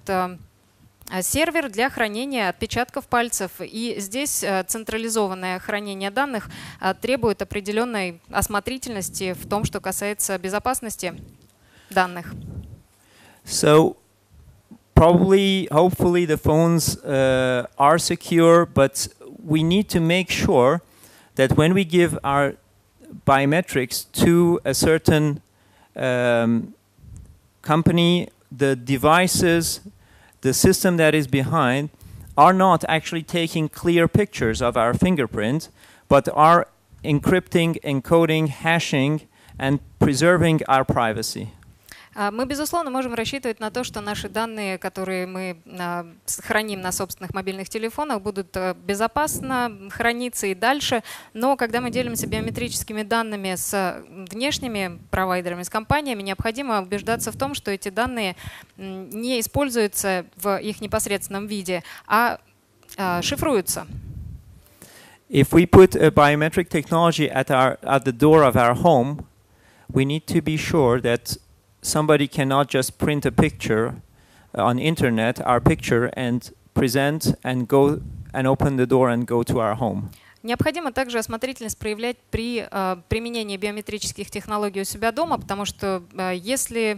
сервер 1.22 1.70
для 1.70 1.92
хранения 1.92 2.50
отпечатков 2.50 3.08
пальцев. 3.08 3.52
И 3.60 3.98
здесь 4.00 4.44
централизованное 4.68 5.60
хранение 5.60 6.10
данных 6.10 6.50
требует 7.00 7.44
определенной 7.44 8.20
осмотрительности 8.32 9.34
в 9.34 9.48
том, 9.48 9.66
что 9.66 9.80
касается 9.80 10.38
безопасности 10.40 11.14
данных. 11.92 12.34
So 13.46 13.99
probably, 15.00 15.66
hopefully, 15.72 16.26
the 16.26 16.36
phones 16.38 16.98
uh, 16.98 17.66
are 17.78 17.98
secure, 17.98 18.66
but 18.66 19.08
we 19.42 19.64
need 19.64 19.88
to 19.88 20.02
make 20.02 20.30
sure 20.30 20.82
that 21.36 21.54
when 21.54 21.74
we 21.74 21.86
give 21.86 22.20
our 22.22 22.56
biometrics 23.26 24.12
to 24.12 24.60
a 24.66 24.74
certain 24.74 25.42
um, 25.96 26.74
company, 27.62 28.28
the 28.52 28.76
devices, 28.76 29.80
the 30.42 30.54
system 30.54 30.98
that 30.98 31.16
is 31.16 31.28
behind, 31.28 31.90
are 32.38 32.52
not 32.52 32.84
actually 32.90 33.24
taking 33.24 33.70
clear 33.70 34.06
pictures 34.06 34.62
of 34.62 34.76
our 34.76 34.94
fingerprint, 34.94 35.70
but 36.10 36.28
are 36.34 36.68
encrypting, 37.06 37.80
encoding, 37.84 38.50
hashing, 38.50 39.22
and 39.58 39.80
preserving 39.98 40.60
our 40.68 40.84
privacy. 40.84 41.54
А, 42.16 42.32
Мы, 42.32 42.46
безусловно, 42.46 42.90
можем 42.90 43.14
рассчитывать 43.14 43.60
на 43.60 43.72
то, 43.72 43.84
что 43.84 44.02
наши 44.02 44.30
данные, 44.30 44.78
которые 44.78 45.28
мы 45.28 45.58
а, 45.80 46.08
храним 46.42 46.82
на 46.82 46.92
собственных 46.92 47.34
мобильных 47.34 47.70
телефонах, 47.70 48.22
будут 48.22 48.56
а, 48.56 48.74
безопасно 48.74 49.90
храниться 49.92 50.48
и 50.48 50.56
дальше. 50.56 51.04
Но 51.34 51.56
когда 51.56 51.82
мы 51.82 51.92
делимся 51.92 52.28
биометрическими 52.28 53.04
данными 53.04 53.56
с 53.56 53.74
а, 53.74 54.04
внешними 54.32 55.00
провайдерами, 55.12 55.64
с 55.64 55.70
компаниями, 55.70 56.24
необходимо 56.24 56.82
убеждаться 56.82 57.32
в 57.32 57.38
том, 57.38 57.54
что 57.54 57.72
эти 57.72 57.90
данные 57.90 58.36
не 58.78 59.40
используются 59.40 60.26
в 60.36 60.58
их 60.58 60.82
непосредственном 60.82 61.48
виде, 61.48 61.84
а 62.08 62.40
а, 62.98 63.22
шифруются. 63.22 63.88
If 65.30 65.52
we 65.52 65.68
put 65.68 65.96
a 65.96 66.10
biometric 66.10 66.70
technology 66.70 67.30
at 67.30 67.52
our 67.52 67.78
at 67.84 68.04
the 68.04 68.12
door 68.12 68.44
of 68.44 68.56
our 68.56 68.74
home, 68.74 69.26
we 69.92 70.04
need 70.04 70.26
to 70.28 70.42
be 70.42 70.58
sure 70.58 71.00
that 71.02 71.38
somebody 71.82 72.28
cannot 72.28 72.70
just 72.70 72.98
print 72.98 73.26
a 73.26 73.32
picture 73.32 73.96
uh, 74.58 74.64
on 74.64 74.80
internet, 74.80 75.40
our 75.46 75.62
picture, 75.62 76.06
and 76.16 76.52
present 76.74 77.36
and 77.44 77.68
go 77.68 78.02
and 78.34 78.48
open 78.48 78.78
the 78.78 78.86
door 78.86 79.10
and 79.10 79.26
go 79.28 79.44
to 79.44 79.60
our 79.60 79.76
home. 79.76 80.10
Необходимо 80.42 80.94
также 80.94 81.20
осмотрительность 81.20 81.78
проявлять 81.78 82.16
при 82.32 82.66
э, 82.72 82.98
применении 83.10 83.58
биометрических 83.58 84.32
технологий 84.32 84.82
у 84.82 84.86
себя 84.86 85.12
дома, 85.12 85.38
потому 85.38 85.66
что 85.66 86.02
э, 86.14 86.34
если 86.38 86.98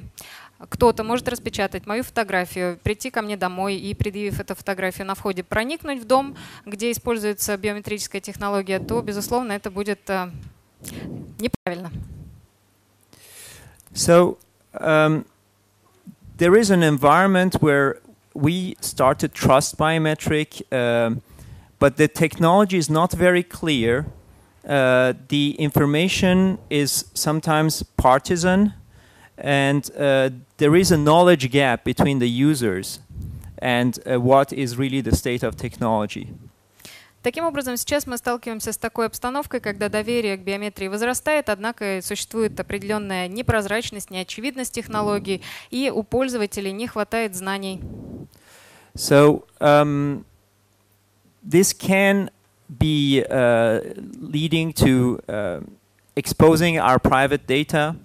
кто-то 0.69 1.03
может 1.03 1.27
распечатать 1.27 1.87
мою 1.87 2.03
фотографию, 2.03 2.77
прийти 2.83 3.09
ко 3.09 3.23
мне 3.23 3.37
домой 3.37 3.77
и, 3.77 3.95
предъявив 3.95 4.39
эту 4.39 4.53
фотографию 4.53 5.07
на 5.07 5.15
входе, 5.15 5.43
проникнуть 5.43 6.01
в 6.01 6.05
дом, 6.05 6.35
где 6.67 6.91
используется 6.91 7.57
биометрическая 7.57 8.21
технология, 8.21 8.77
то, 8.79 9.01
безусловно, 9.01 9.53
это 9.53 9.71
будет 9.71 10.07
э, 10.07 10.29
неправильно. 11.39 11.91
So 13.93 14.37
um, 14.79 15.25
there 16.37 16.55
is 16.55 16.69
an 16.69 16.83
environment 16.83 17.55
where 17.55 17.99
we 18.33 18.75
start 18.81 19.19
to 19.19 19.27
trust 19.27 19.77
biometric, 19.77 20.61
um, 20.73 21.21
but 21.79 21.97
the 21.97 22.07
technology 22.07 22.77
is 22.77 22.89
not 22.89 23.11
very 23.11 23.43
clear. 23.43 24.05
Uh, 24.67 25.13
the 25.27 25.55
information 25.59 26.57
is 26.69 27.05
sometimes 27.13 27.83
partisan, 27.97 28.73
and 29.37 29.89
uh, 29.97 30.29
there 30.57 30.75
is 30.75 30.91
a 30.91 30.97
knowledge 30.97 31.49
gap 31.51 31.83
between 31.83 32.19
the 32.19 32.29
users 32.29 32.99
and 33.57 33.99
uh, 34.09 34.19
what 34.19 34.53
is 34.53 34.77
really 34.77 35.01
the 35.01 35.15
state 35.15 35.43
of 35.43 35.55
technology. 35.55 36.33
Таким 37.23 37.45
образом, 37.45 37.77
сейчас 37.77 38.07
мы 38.07 38.17
сталкиваемся 38.17 38.73
с 38.73 38.77
такой 38.77 39.05
обстановкой, 39.05 39.59
когда 39.59 39.89
доверие 39.89 40.37
к 40.37 40.41
биометрии 40.41 40.87
возрастает, 40.87 41.49
однако 41.49 41.99
существует 42.01 42.59
определенная 42.59 43.27
непрозрачность, 43.27 44.09
неочевидность 44.09 44.73
технологий, 44.73 45.43
и 45.69 45.91
у 45.93 46.01
пользователей 46.01 46.71
не 46.71 46.87
хватает 46.87 47.35
знаний. 47.35 47.79
So 48.95 49.45
um, 49.59 50.25
this 51.43 51.73
can 51.73 52.31
be 52.67 53.23
uh, 53.29 53.81
leading 54.19 54.73
to 54.73 55.21
uh, 55.27 55.61
exposing 56.15 56.79
our 56.79 56.97
private 56.97 57.45
data 57.45 57.95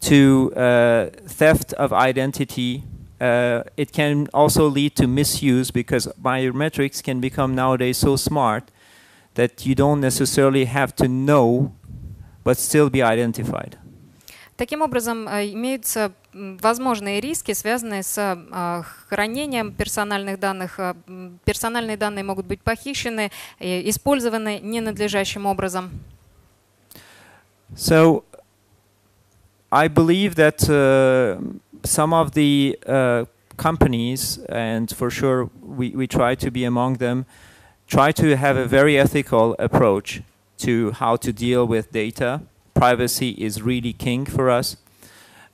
to 0.00 0.52
uh, 0.54 1.10
theft 1.26 1.72
of 1.74 1.92
identity 1.92 2.82
uh, 3.23 3.63
it 3.75 3.91
can 3.91 4.27
also 4.33 4.67
lead 4.67 4.95
to 4.95 5.07
misuse 5.07 5.71
because 5.71 6.07
biometrics 6.21 7.03
can 7.03 7.19
become 7.19 7.53
nowadays 7.53 7.97
so 7.97 8.15
smart 8.15 8.71
that 9.35 9.65
you 9.65 9.75
don't 9.75 9.99
necessarily 9.99 10.65
have 10.65 10.95
to 10.95 11.07
know 11.07 11.71
but 12.43 12.57
still 12.57 12.89
be 12.89 13.01
identified. 13.03 13.77
Таким 14.55 14.81
образом, 14.81 15.25
имеются 15.29 16.11
возможные 16.33 17.21
риски, 17.21 17.53
связанные 17.53 18.03
с 18.03 18.37
хранением 19.07 19.71
персональных 19.71 20.37
данных. 20.37 20.79
Персональные 21.45 21.95
данные 21.95 22.23
могут 22.25 22.45
быть 22.45 22.61
похищены, 22.61 23.31
использованы 23.59 24.59
ненадлежащим 24.59 25.45
образом. 25.45 25.91
So, 27.73 28.23
I 29.71 29.87
believe 29.87 30.35
that 30.35 30.67
uh, 30.67 31.39
some 31.84 32.12
of 32.12 32.32
the 32.32 32.78
uh, 32.86 33.24
companies, 33.56 34.38
and 34.48 34.94
for 34.94 35.10
sure 35.10 35.50
we, 35.62 35.90
we 35.90 36.06
try 36.06 36.34
to 36.34 36.50
be 36.50 36.64
among 36.64 36.94
them, 36.94 37.26
try 37.86 38.12
to 38.12 38.36
have 38.36 38.56
a 38.56 38.64
very 38.64 38.98
ethical 38.98 39.54
approach 39.58 40.22
to 40.58 40.92
how 40.92 41.16
to 41.16 41.32
deal 41.32 41.66
with 41.66 41.92
data. 41.92 42.42
Privacy 42.74 43.30
is 43.30 43.62
really 43.62 43.92
king 43.92 44.24
for 44.26 44.50
us. 44.50 44.76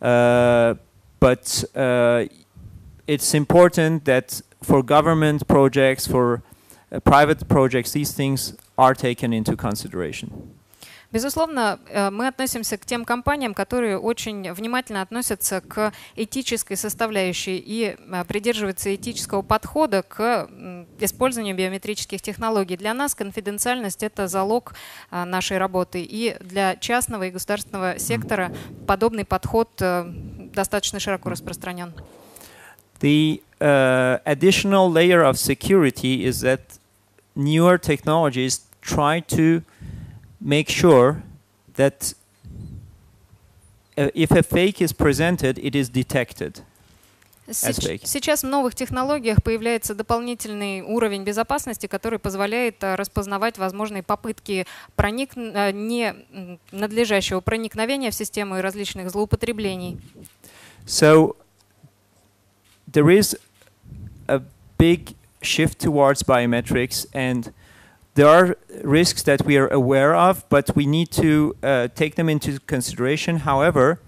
Uh, 0.01 0.75
but 1.19 1.65
uh, 1.75 2.25
it's 3.07 3.35
important 3.35 4.05
that 4.05 4.41
for 4.63 4.83
government 4.83 5.47
projects, 5.47 6.07
for 6.07 6.43
uh, 6.93 7.01
private 7.01 7.49
projects, 7.49 7.93
these 7.93 8.13
things 8.13 8.57
are 8.79 8.95
taken 8.95 9.33
into 9.33 9.57
consideration. 9.57 10.55
Безусловно, 11.13 11.81
э, 11.89 12.11
мы 12.11 12.29
относимся 12.29 12.79
к 12.79 12.87
тем 12.87 13.05
компаниям, 13.05 13.53
которые 13.53 13.99
очень 13.99 14.53
внимательно 14.53 15.03
относятся 15.03 15.61
к 15.61 15.93
этической 16.15 16.77
составляющей 16.77 17.59
и 17.59 17.97
э, 17.99 18.25
придерживаются 18.25 18.95
этического 18.95 19.43
подхода 19.43 20.03
к 20.03 20.49
использованию 21.01 21.57
биометрических 21.57 22.23
технологий. 22.23 22.77
Для 22.77 22.95
нас 22.95 23.17
конфиденциальность– 23.17 24.03
это 24.05 24.29
залог 24.29 24.75
э, 25.11 25.25
нашей 25.25 25.59
работы. 25.59 26.07
И 26.09 26.37
для 26.41 26.77
частного 26.77 27.25
и 27.25 27.31
государственного 27.31 27.99
сектора 27.99 28.53
подобный 28.87 29.25
подход 29.25 29.69
достаточно 29.77 31.01
широко 31.01 31.31
распространен. 31.31 31.93
The 33.01 33.43
uh, 33.61 34.21
additional 34.25 34.91
layer 34.91 35.23
of 35.23 35.39
security 35.39 36.25
is 36.25 36.43
that 36.43 36.79
newer 37.35 37.79
technologies 37.79 38.61
try 38.83 39.21
to 39.21 39.63
make 40.41 40.69
sure 40.69 41.23
that 41.77 42.15
uh, 43.97 44.11
if 44.15 44.31
a 44.31 44.43
fake 44.43 44.81
is 44.81 44.93
presented, 44.93 45.59
it 45.59 45.75
is 45.75 45.89
detected. 45.89 46.63
Сейчас 47.53 48.45
в 48.45 48.47
новых 48.47 48.77
технологиях 48.77 49.43
появляется 49.43 49.97
дополнительный 49.97 50.83
уровень 50.83 51.25
безопасности, 51.25 51.89
который 51.89 52.21
позволяет 52.21 52.77
распознавать 52.81 53.59
возможные 53.59 54.05
попытки 54.05 54.67
проник... 54.95 55.35
не 55.35 56.15
надлежащего 56.71 57.41
проникновения 57.41 58.13
в 58.13 58.15
систему 58.15 58.59
и 58.59 58.61
различных 58.61 59.11
злоупотреблений. 59.11 59.99
So 60.87 61.37
there 62.87 63.09
is 63.11 63.37
a 64.29 64.43
big 64.79 65.17
shift 65.43 65.81
towards 65.81 66.23
biometrics 66.23 67.07
and 67.13 67.53
there 68.21 68.29
are 68.29 68.55
risks 68.85 69.23
that 69.23 69.47
we 69.47 69.57
are 69.57 69.69
aware 69.69 70.15
of, 70.15 70.47
but 70.51 70.77
we 70.77 70.85
need 70.85 71.11
to 71.11 71.57
uh, 71.63 71.89
take 71.95 72.17
them 72.17 72.29
into 72.29 72.61
consideration. 72.61 73.37
However, 73.37 73.99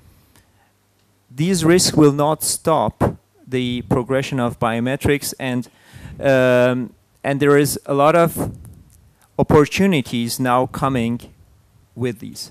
these 1.30 1.64
risks 1.64 1.96
will 1.96 2.12
not 2.12 2.42
stop 2.42 3.16
the 3.48 3.80
progression 3.88 4.38
of 4.38 4.58
biometrics, 4.58 5.32
and 5.40 5.66
um, 6.20 6.92
and 7.24 7.40
there 7.40 7.56
is 7.56 7.80
a 7.86 7.94
lot 7.94 8.14
of 8.14 8.54
opportunities 9.38 10.38
now 10.38 10.66
coming 10.66 11.18
with 11.94 12.18
these. 12.18 12.50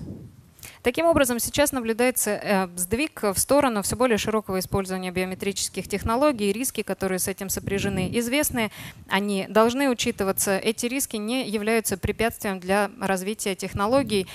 Таким 0.82 1.06
образом, 1.06 1.38
сейчас 1.38 1.70
наблюдается 1.70 2.30
э, 2.30 2.68
сдвиг 2.74 3.22
в 3.22 3.38
сторону 3.38 3.82
все 3.82 3.94
более 3.94 4.18
широкого 4.18 4.58
использования 4.58 5.12
биометрических 5.12 5.86
технологий. 5.86 6.52
Риски, 6.52 6.82
которые 6.82 7.20
с 7.20 7.28
этим 7.28 7.50
сопряжены, 7.50 8.10
известны. 8.18 8.72
Они 9.08 9.46
должны 9.48 9.88
учитываться. 9.88 10.58
Эти 10.58 10.86
риски 10.86 11.16
не 11.16 11.48
являются 11.48 11.96
препятствием 11.96 12.58
для 12.58 12.90
развития 13.00 13.54
технологий. 13.54 14.26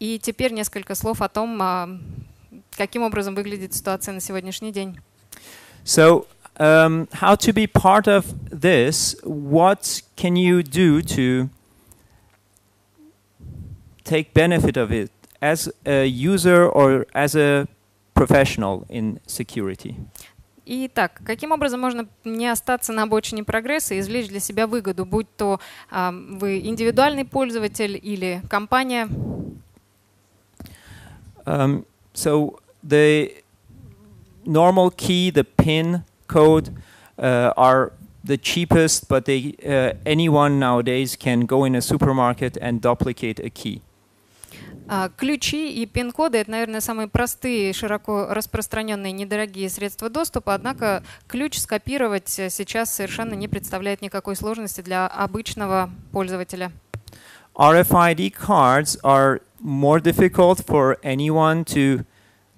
И 0.00 0.18
теперь 0.18 0.52
несколько 0.52 0.96
слов 0.96 1.22
о 1.22 1.28
том, 1.28 1.58
а, 1.62 1.88
каким 2.76 3.02
образом 3.02 3.36
выглядит 3.36 3.72
ситуация 3.72 4.14
на 4.14 4.20
сегодняшний 4.20 4.72
день. 4.72 4.98
So, 5.84 6.26
um, 6.56 7.08
how 7.12 7.36
to 7.36 7.52
be 7.52 7.68
part 7.68 8.08
of 8.08 8.24
this? 8.50 9.14
What 9.22 10.02
can 10.16 10.34
you 10.34 10.64
do 10.64 11.02
to 11.02 11.50
take 14.02 14.34
benefit 14.34 14.76
of 14.76 14.90
it? 14.90 15.13
as 15.43 15.71
a 15.85 16.05
user 16.05 16.67
or 16.67 17.05
as 17.13 17.35
a 17.35 17.67
professional 18.13 18.85
in 18.89 19.19
security? 19.25 19.95
Итак, 20.71 21.21
каким 21.25 21.51
образом 21.51 21.79
можно 21.79 22.07
не 22.23 22.47
остаться 22.47 22.93
на 22.93 23.03
обочине 23.03 23.43
прогресса 23.43 23.95
и 23.95 23.99
извлечь 23.99 24.27
для 24.27 24.39
себя 24.39 24.67
выгоду, 24.67 25.03
будь 25.03 25.25
то 25.35 25.59
э, 25.89 26.11
вы 26.11 26.59
индивидуальный 26.59 27.25
пользователь 27.25 27.99
или 28.01 28.43
компания? 28.47 29.09
Um, 31.45 31.85
so 32.13 32.59
the 32.83 33.33
normal 34.45 34.91
key, 34.91 35.31
the 35.31 35.43
PIN 35.43 36.03
code 36.27 36.69
uh, 37.17 37.53
are 37.57 37.93
the 38.23 38.37
cheapest, 38.37 39.07
but 39.07 39.25
they, 39.25 39.55
uh, 39.65 39.93
anyone 40.05 40.59
nowadays 40.59 41.15
can 41.15 41.47
go 41.47 41.63
in 41.63 41.73
a 41.73 41.81
supermarket 41.81 42.57
and 42.61 42.79
duplicate 42.79 43.39
a 43.39 43.49
key. 43.49 43.81
Ключи 45.16 45.72
и 45.72 45.86
пин-коды— 45.86 46.38
это, 46.38 46.50
наверное, 46.50 46.80
самые 46.80 47.08
простые, 47.08 47.72
широко 47.72 48.26
распространенные, 48.28 49.12
недорогие 49.12 49.70
средства 49.70 50.10
доступа, 50.10 50.52
однако 50.52 51.02
ключ 51.26 51.58
скопировать 51.58 52.28
сейчас 52.28 52.94
совершенно 52.94 53.34
не 53.34 53.48
представляет 53.48 54.02
никакой 54.02 54.36
сложности 54.36 54.82
для 54.82 55.06
обычного 55.06 55.90
пользователя. 56.12 56.70
RFID 57.54 58.32
cards 58.32 58.98
are 59.02 59.40
more 59.60 60.00
difficult 60.00 60.60
for 60.66 60.98
anyone 61.02 61.64
to 61.64 62.04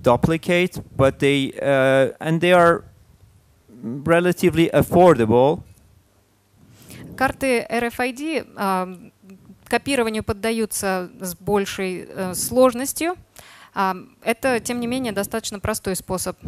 duplicate, 0.02 0.82
but 0.96 1.18
they 1.18 1.52
uh, 1.60 2.12
and 2.18 2.40
they 2.40 2.52
are 2.52 2.84
relatively 4.04 4.70
affordable. 4.72 5.62
Карты 7.16 7.66
RFID 7.70 8.46
копированию 9.68 10.24
поддаются 10.24 11.10
с 11.20 11.34
большей 11.34 12.06
э, 12.08 12.34
сложностью. 12.34 13.16
Это, 14.22 14.58
тем 14.60 14.80
не 14.80 14.86
менее, 14.86 15.12
достаточно 15.12 15.60
простой 15.60 15.96
способ. 15.96 16.38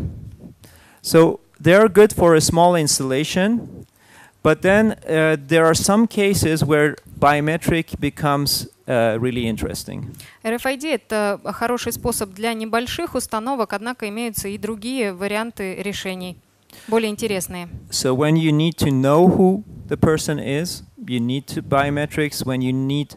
So 1.02 1.40
they 1.61 1.74
are 1.74 1.88
good 1.88 2.14
for 2.14 2.35
a 2.35 2.40
small 2.40 2.74
installation, 2.74 3.87
but 4.42 4.62
then 4.62 4.96
uh, 5.07 5.37
there 5.37 5.66
are 5.66 5.74
some 5.74 6.07
cases 6.07 6.64
where 6.64 6.96
biometric 7.18 8.00
becomes 8.00 8.68
uh, 8.87 9.18
really 9.20 9.47
interesting. 9.47 10.14
RFID 10.42 10.95
это 10.95 11.40
хороший 11.45 11.92
способ 11.92 12.30
для 12.32 12.55
небольших 12.55 13.14
установок, 13.14 13.72
однако 13.72 14.09
имеются 14.09 14.49
и 14.49 14.57
другие 14.57 15.12
варианты 15.12 15.82
решений, 15.82 16.38
более 16.86 17.11
интересные. 17.11 17.68
So 17.90 18.14
when 18.14 18.36
you 18.36 18.53
need 18.53 18.76
to 18.78 18.90
know 18.90 19.26
who 19.26 19.64
the 19.88 19.97
person 19.97 20.38
is, 20.38 20.82
you 21.09 21.20
need 21.20 21.46
to 21.46 21.62
biometrics 21.62 22.44
when 22.44 22.62
you 22.62 22.72
need 22.72 23.16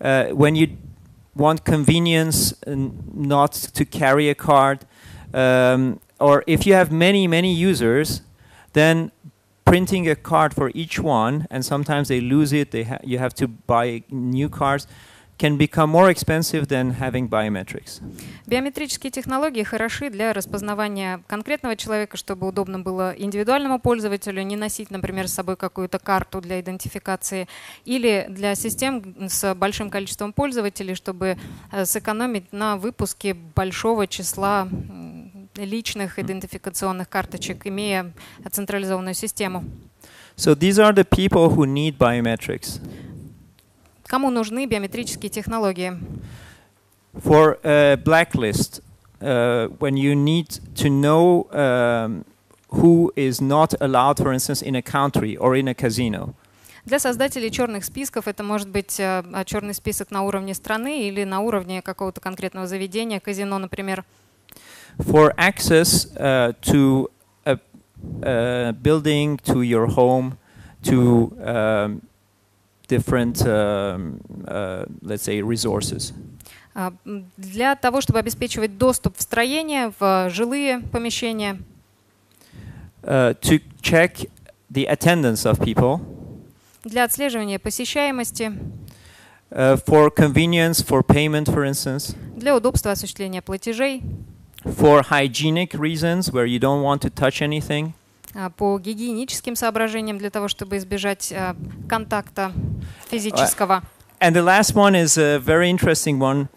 uh, 0.00 0.26
when 0.28 0.54
you 0.54 0.76
want 1.34 1.64
convenience 1.64 2.54
not 2.66 3.52
to 3.52 3.84
carry 3.84 4.28
a 4.28 4.34
card 4.34 4.84
um, 5.32 6.00
or 6.18 6.44
if 6.46 6.66
you 6.66 6.74
have 6.74 6.90
many 6.90 7.26
many 7.26 7.52
users 7.52 8.22
then 8.72 9.10
printing 9.70 10.08
a 10.08 10.16
card 10.16 10.52
for 10.52 10.72
each 10.74 10.98
one, 10.98 11.46
and 11.48 11.64
sometimes 11.64 12.08
they 12.08 12.20
lose 12.20 12.52
it. 12.52 12.72
They 12.72 12.82
ha- 12.82 12.98
you 13.04 13.18
have 13.18 13.34
to 13.34 13.46
buy 13.46 14.02
new 14.10 14.48
cards. 14.48 14.88
Can 15.40 15.56
become 15.56 15.90
more 15.90 16.10
expensive 16.10 16.66
than 16.66 16.94
having 17.00 17.26
biometrics. 17.26 18.02
Биометрические 18.46 19.10
технологии 19.10 19.62
хороши 19.62 20.10
для 20.10 20.34
распознавания 20.34 21.22
конкретного 21.28 21.76
человека, 21.76 22.18
чтобы 22.18 22.46
удобно 22.46 22.78
было 22.78 23.14
индивидуальному 23.16 23.80
пользователю 23.80 24.42
не 24.42 24.56
носить, 24.56 24.90
например, 24.90 25.28
с 25.28 25.32
собой 25.32 25.56
какую-то 25.56 25.98
карту 25.98 26.42
для 26.42 26.60
идентификации, 26.60 27.48
или 27.86 28.26
для 28.28 28.54
систем 28.54 29.30
с 29.30 29.54
большим 29.54 29.88
количеством 29.88 30.34
пользователей, 30.34 30.94
чтобы 30.94 31.38
э, 31.72 31.86
сэкономить 31.86 32.52
на 32.52 32.76
выпуске 32.76 33.32
большого 33.32 34.06
числа 34.06 34.68
личных 35.56 36.18
идентификационных 36.18 37.08
карточек, 37.08 37.66
имея 37.66 38.12
централизованную 38.50 39.14
систему. 39.14 39.64
So 40.36 40.54
these 40.54 40.78
are 40.78 40.92
the 40.92 41.04
people 41.04 41.48
who 41.48 41.64
need 41.64 41.96
biometrics. 41.96 42.78
Кому 44.10 44.30
нужны 44.30 44.66
биометрические 44.66 45.30
технологии? 45.30 45.92
For 47.14 47.58
a 47.62 47.96
blacklist, 47.96 48.82
uh, 49.20 49.68
when 49.78 49.96
you 49.96 50.16
need 50.16 50.48
to 50.74 50.88
know 50.90 51.46
um, 51.52 52.24
who 52.70 53.12
is 53.14 53.40
not 53.40 53.74
allowed, 53.80 54.18
for 54.18 54.32
instance, 54.32 54.62
in 54.62 54.74
a 54.74 54.82
country 54.82 55.36
or 55.36 55.54
in 55.54 55.68
a 55.68 55.74
casino. 55.74 56.34
Для 56.84 56.98
создателей 56.98 57.52
черных 57.52 57.84
списков 57.84 58.26
это 58.26 58.42
может 58.42 58.68
быть 58.68 58.98
э, 58.98 59.22
а, 59.32 59.44
черный 59.44 59.74
список 59.74 60.10
на 60.10 60.22
уровне 60.22 60.54
страны 60.54 61.06
или 61.06 61.22
на 61.22 61.38
уровне 61.38 61.80
какого-то 61.80 62.20
конкретного 62.20 62.66
заведения, 62.66 63.20
казино, 63.20 63.58
например. 63.58 64.04
For 64.98 65.32
access 65.36 66.08
uh, 66.16 66.52
to 66.62 67.08
a, 67.44 67.60
a 68.22 68.72
building, 68.72 69.38
to 69.44 69.62
your 69.62 69.86
home, 69.86 70.36
to 70.82 71.32
um, 71.44 72.02
different, 72.89 73.35
um, 73.45 74.19
uh, 74.45 74.85
let's 75.01 75.23
say, 75.25 75.41
resources. 75.41 76.13
А, 76.73 76.93
м, 77.05 77.25
Для 77.37 77.75
того, 77.75 78.01
чтобы 78.01 78.19
обеспечивать 78.19 78.77
доступ 78.77 79.17
в 79.17 79.21
строение, 79.21 79.91
в 79.99 80.29
жилые 80.29 80.81
помещения, 80.91 81.59
Uh, 83.01 83.39
to 83.39 83.61
check 83.83 84.27
the 84.73 84.87
attendance 84.89 85.45
of 85.45 85.59
people, 85.59 85.99
для 86.83 87.03
отслеживания 87.03 87.59
посещаемости, 87.59 88.51
uh, 89.51 89.79
for 89.85 90.09
convenience, 90.09 90.83
for 90.83 91.03
payment, 91.05 91.45
for 91.45 91.69
instance, 91.69 92.15
для 92.35 92.55
удобства 92.55 92.91
осуществления 92.93 93.43
платежей, 93.43 94.01
for 94.63 95.03
hygienic 95.07 95.73
reasons 95.73 96.31
where 96.31 96.47
you 96.47 96.59
don't 96.59 96.81
want 96.81 97.01
to 97.01 97.11
touch 97.13 97.41
anything, 97.47 97.89
а, 97.89 97.98
по 98.57 98.77
гигиеническим 98.79 99.55
соображениям, 99.55 100.17
для 100.17 100.29
того, 100.29 100.47
чтобы 100.47 100.77
избежать 100.77 101.31
а, 101.31 101.55
контакта 101.87 102.51
физического. 103.09 103.83
And 104.19 104.33
the 104.33 104.43
last 104.43 104.75
one 104.75 104.95
is 104.95 105.17
a 105.17 105.39
very 105.39 105.69
interesting 105.69 106.19
one. 106.19 106.47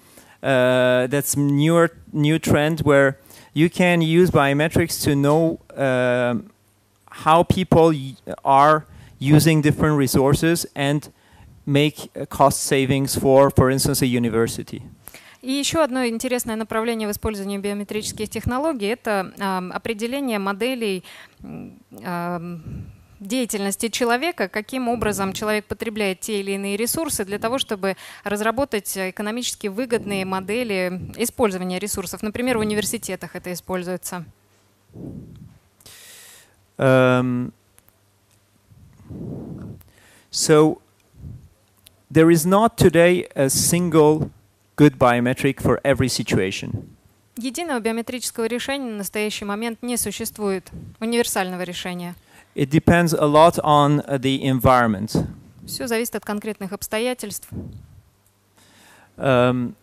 Uh, 0.41 1.09
that's 1.09 1.37
newer 1.37 1.91
new 2.13 2.39
trend 2.39 2.81
where 2.83 3.19
you 3.55 3.69
can 3.69 4.01
use 4.01 4.31
biometrics 4.31 5.03
to 5.03 5.17
know 5.17 5.59
um, 5.77 6.51
how 7.11 7.43
people 7.43 7.91
y- 7.93 8.15
are 8.45 8.87
using 9.19 9.61
different 9.61 9.99
resources 9.99 10.65
and 10.77 11.11
make 11.67 12.09
uh, 12.15 12.25
cost 12.27 12.63
savings 12.63 13.17
for, 13.17 13.51
for 13.51 13.69
instance, 13.69 14.01
a 14.01 14.07
university. 14.07 14.83
И 15.44 15.52
еще 15.52 15.84
одно 15.84 16.06
интересное 16.06 16.56
направление 16.56 17.06
в 17.06 17.12
использовании 17.12 17.58
биометрических 17.58 18.30
технологий– 18.30 18.88
это 18.88 19.34
ам, 19.38 19.74
определение 19.74 20.40
моделей 20.40 21.04
ам, 21.42 22.64
деятельности 23.20 23.90
человека, 23.90 24.48
каким 24.48 24.88
образом 24.88 25.34
человек 25.34 25.66
потребляет 25.66 26.22
те 26.22 26.40
или 26.40 26.52
иные 26.52 26.78
ресурсы 26.78 27.26
для 27.26 27.40
того, 27.40 27.58
чтобы 27.58 27.98
разработать 28.24 28.98
экономически 28.98 29.68
выгодные 29.68 30.24
модели 30.24 31.12
использования 31.18 31.78
ресурсов. 31.78 32.24
Например, 32.24 32.58
в 32.58 32.62
университетах 32.62 33.36
это 33.36 33.52
используется. 33.52 34.24
Um, 36.78 37.52
so 40.32 40.80
there 42.10 42.32
is 42.32 42.46
not 42.46 42.78
today 42.78 43.28
a 43.36 43.50
single 43.50 44.32
good 44.84 44.98
biometric 45.00 45.62
for 45.62 45.80
every 45.84 46.10
situation. 46.10 46.70
Единого 47.38 47.80
биометрического 47.80 48.46
решения 48.46 48.92
на 48.92 48.98
настоящий 48.98 49.46
момент 49.46 49.82
не 49.82 49.98
существует, 49.98 50.70
универсального 51.00 51.64
решения. 51.64 52.16
It 52.54 52.70
depends 52.70 53.14
a 53.14 53.26
lot 53.26 53.58
on 53.64 54.02
uh, 54.06 54.20
the 54.20 54.44
environment. 54.44 55.26
Все 55.66 55.88
зависит 55.88 56.16
от 56.16 56.26
конкретных 56.26 56.74
обстоятельств. 56.74 57.48
Um, 59.18 59.76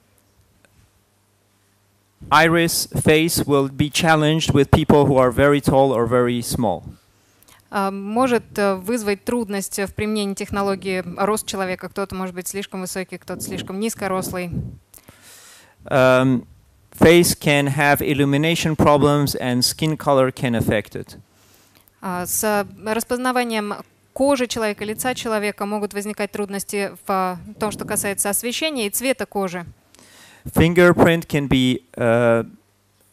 iris 2.30 2.88
face 3.03 3.44
will 3.46 3.68
be 3.68 3.88
challenged 3.90 4.53
with 4.53 4.70
people 4.70 5.07
who 5.07 5.16
are 5.16 5.30
very 5.30 5.61
tall 5.61 5.92
or 5.92 6.07
very 6.07 6.42
small. 6.42 6.84
А, 7.70 7.90
Может 7.90 8.59
э, 8.59 8.74
вызвать 8.74 9.24
трудность 9.24 9.78
в 9.78 9.94
применении 9.94 10.34
технологии 10.34 11.03
рост 11.16 11.46
человека. 11.46 11.88
Кто-то 11.88 12.14
может 12.14 12.34
быть 12.34 12.48
слишком 12.48 12.80
высокий, 12.80 13.16
кто-то 13.16 13.40
слишком 13.40 13.80
низкорослый. 13.80 14.51
Um, 15.89 16.45
face 16.91 17.36
can 17.36 17.68
have 17.68 18.01
illumination 18.01 18.76
problems 18.76 19.36
and 19.36 19.63
skin 19.63 19.97
color 19.97 20.32
can 20.32 20.55
affect 20.55 20.95
it. 20.95 21.18
А, 22.01 22.26
С 22.26 22.66
распознаванием 22.86 23.76
кожи 24.13 24.47
человека, 24.47 24.86
лица 24.86 25.13
человека 25.13 25.66
могут 25.66 25.93
возникать 25.93 26.32
трудности 26.32 26.91
в 27.05 27.39
том, 27.59 27.72
что 27.72 27.86
касается 27.86 28.30
освещения 28.30 28.88
и 28.88 28.89
цвета 28.89 29.26
кожи. 29.26 29.66
Fingerprint 30.53 31.28
can 31.28 31.47
be 31.47 31.82
uh, 31.97 32.43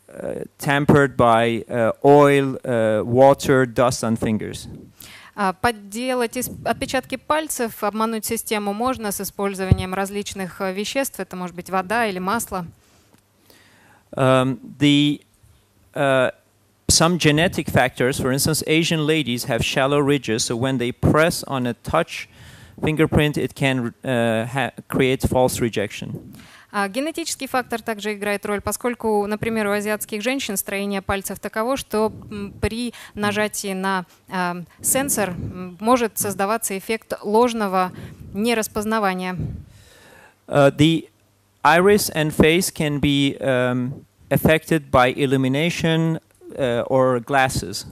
uh, 0.08 0.44
tampered 0.58 1.16
by 1.16 1.64
uh, 1.68 1.92
oil, 2.04 2.58
uh, 2.64 3.02
water, 3.02 3.64
dust 3.66 4.04
on 4.04 4.16
fingers. 4.16 4.68
А, 4.68 5.15
Подделать 5.61 6.35
отпечатки 6.65 7.15
пальцев, 7.15 7.83
обмануть 7.83 8.25
систему 8.25 8.73
можно 8.73 9.11
с 9.11 9.21
использованием 9.21 9.93
различных 9.93 10.61
э, 10.61 10.73
веществ. 10.73 11.19
Это 11.19 11.35
может 11.35 11.55
быть 11.55 11.69
вода 11.69 12.07
или 12.07 12.17
масло. 12.17 12.65
Um, 14.15 14.59
the 14.79 15.21
uh, 15.93 16.31
some 16.89 17.19
genetic 17.19 17.69
factors, 17.69 18.19
for 18.19 18.31
instance, 18.31 18.63
Asian 18.65 19.05
ladies 19.05 19.43
have 19.43 19.63
shallow 19.63 19.99
ridges, 19.99 20.43
so 20.45 20.55
when 20.55 20.79
they 20.79 20.91
press 20.91 21.43
on 21.43 21.67
a 21.67 21.75
touch 21.83 22.27
fingerprint, 22.81 23.37
it 23.37 23.53
can 23.53 23.93
uh, 24.03 24.71
create 24.87 25.21
false 25.21 25.59
rejection. 25.59 26.33
А 26.79 26.89
Генетический 26.89 27.47
фактор 27.47 27.81
также 27.81 28.13
играет 28.13 28.45
роль, 28.45 28.61
поскольку, 28.61 29.25
например, 29.25 29.65
у 29.65 29.71
азиатских 29.71 30.21
женщин 30.21 30.57
строение 30.57 31.01
пальцев 31.01 31.39
таково, 31.39 31.75
что 31.75 32.13
при 32.61 32.93
нажатии 33.15 33.73
на 33.73 34.05
а, 34.29 34.57
сенсор 34.79 35.33
может 35.79 36.19
создаваться 36.19 36.77
эффект 36.77 37.15
ложного 37.23 37.91
нераспознавания. 38.31 39.35
Uh, 40.47 40.69
the 40.77 41.09
iris 41.63 42.11
and 42.13 42.31
face 42.31 42.69
can 42.69 42.99
be 42.99 43.35
um, 43.41 44.05
affected 44.29 44.91
by 44.91 45.11
illumination 45.11 46.19
uh, 46.59 46.83
or 46.83 47.19
glasses. 47.21 47.87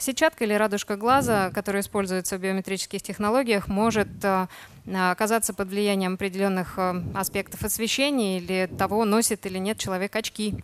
Сетчатка 0.00 0.44
или 0.44 0.54
радужка 0.54 0.96
глаза, 0.96 1.50
которая 1.50 1.82
используется 1.82 2.38
в 2.38 2.40
биометрических 2.40 3.02
технологиях, 3.02 3.68
может 3.68 4.08
а, 4.24 4.48
оказаться 4.96 5.54
под 5.54 5.68
влиянием 5.68 6.14
определенных 6.14 6.78
а, 6.78 7.02
аспектов 7.14 7.62
освещения 7.64 8.38
или 8.38 8.70
того, 8.78 9.04
носит 9.04 9.46
или 9.46 9.58
нет 9.58 9.78
человек 9.78 10.14
очки. 10.16 10.56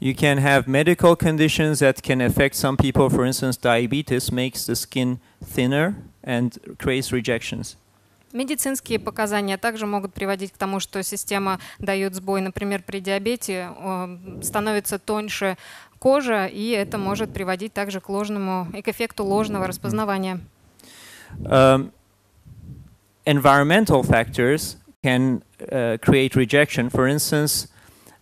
You 0.00 0.14
can 0.14 0.38
have 0.38 0.66
medical 0.66 1.16
conditions 1.16 1.80
that 1.80 2.02
can 2.02 2.20
affect 2.20 2.54
some 2.56 2.76
people. 2.76 3.08
For 3.08 3.24
instance, 3.24 3.56
diabetes 3.56 4.30
makes 4.32 4.66
the 4.66 4.74
skin 4.74 5.18
thinner 5.42 5.94
and 6.22 6.58
creates 6.78 7.12
rejections. 7.12 7.76
Медицинские 8.32 8.98
показания 8.98 9.56
также 9.56 9.86
могут 9.86 10.12
приводить 10.12 10.50
к 10.52 10.58
тому, 10.58 10.80
что 10.80 11.02
система 11.04 11.60
дает 11.78 12.16
сбой. 12.16 12.40
Например, 12.40 12.82
при 12.82 12.98
диабете 12.98 13.70
э, 13.78 14.18
становится 14.42 14.98
тоньше 14.98 15.56
кожа, 16.00 16.46
и 16.46 16.70
это 16.70 16.98
может 16.98 17.32
приводить 17.32 17.72
также 17.72 18.00
к 18.00 18.08
ложному 18.08 18.66
и 18.76 18.82
к 18.82 18.88
эффекту 18.88 19.24
ложного 19.24 19.68
распознавания. 19.68 20.40
Um, 21.44 21.92
environmental 23.26 24.02
factors 24.02 24.76
can 25.02 25.42
uh, 25.70 25.96
create 26.00 26.34
rejection. 26.34 26.90
For 26.90 27.06
instance, 27.06 27.68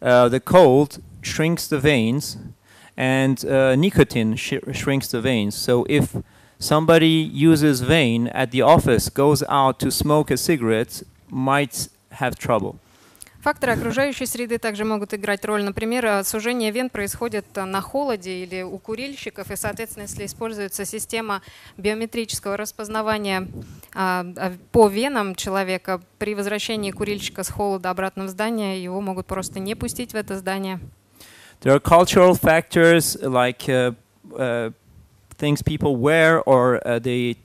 uh, 0.00 0.28
the 0.28 0.40
cold 0.40 1.00
shrinks 1.22 1.66
the 1.68 1.78
veins, 1.78 2.36
and 2.96 3.44
uh, 3.44 3.76
nicotine 3.76 4.36
sh- 4.36 4.54
shrinks 4.72 5.08
the 5.08 5.20
veins. 5.20 5.54
So 5.54 5.86
if 5.88 6.16
somebody 6.58 7.08
uses 7.08 7.80
vein 7.80 8.28
at 8.28 8.50
the 8.50 8.62
office, 8.62 9.08
goes 9.08 9.42
out 9.48 9.78
to 9.80 9.90
smoke 9.90 10.30
a 10.30 10.36
cigarette, 10.36 11.02
might 11.30 11.88
have 12.12 12.36
trouble. 12.36 12.78
Факторы 13.42 13.72
окружающей 13.72 14.24
среды 14.24 14.58
также 14.58 14.84
могут 14.84 15.14
играть 15.14 15.44
роль. 15.44 15.64
Например, 15.64 16.06
э, 16.06 16.24
сужение 16.24 16.70
вен 16.70 16.88
происходит 16.88 17.44
э, 17.56 17.64
на 17.64 17.80
холоде 17.80 18.44
или 18.44 18.62
у 18.62 18.78
курильщиков, 18.78 19.50
и, 19.50 19.56
соответственно, 19.56 20.04
если 20.04 20.26
используется 20.26 20.84
система 20.84 21.42
биометрического 21.76 22.56
распознавания 22.56 23.48
а, 23.94 24.24
а, 24.36 24.52
по 24.70 24.86
венам 24.86 25.34
человека, 25.34 26.00
при 26.18 26.36
возвращении 26.36 26.92
курильщика 26.92 27.42
с 27.42 27.50
холода 27.50 27.90
обратно 27.90 28.26
в 28.26 28.28
здание, 28.28 28.80
его 28.80 29.00
могут 29.00 29.26
просто 29.26 29.58
не 29.58 29.74
пустить 29.74 30.12
в 30.12 30.16
это 30.16 30.38
здание. 30.38 30.78
There 31.62 31.74
are 31.74 31.80
cultural 31.80 32.34
factors 32.34 33.16
like 33.22 33.68
uh, 33.68 33.92
uh, 34.38 34.70
things 35.36 35.62
people 35.64 35.96
wear 35.96 36.40
or 36.44 36.80
uh, 36.86 37.00
the 37.00 37.36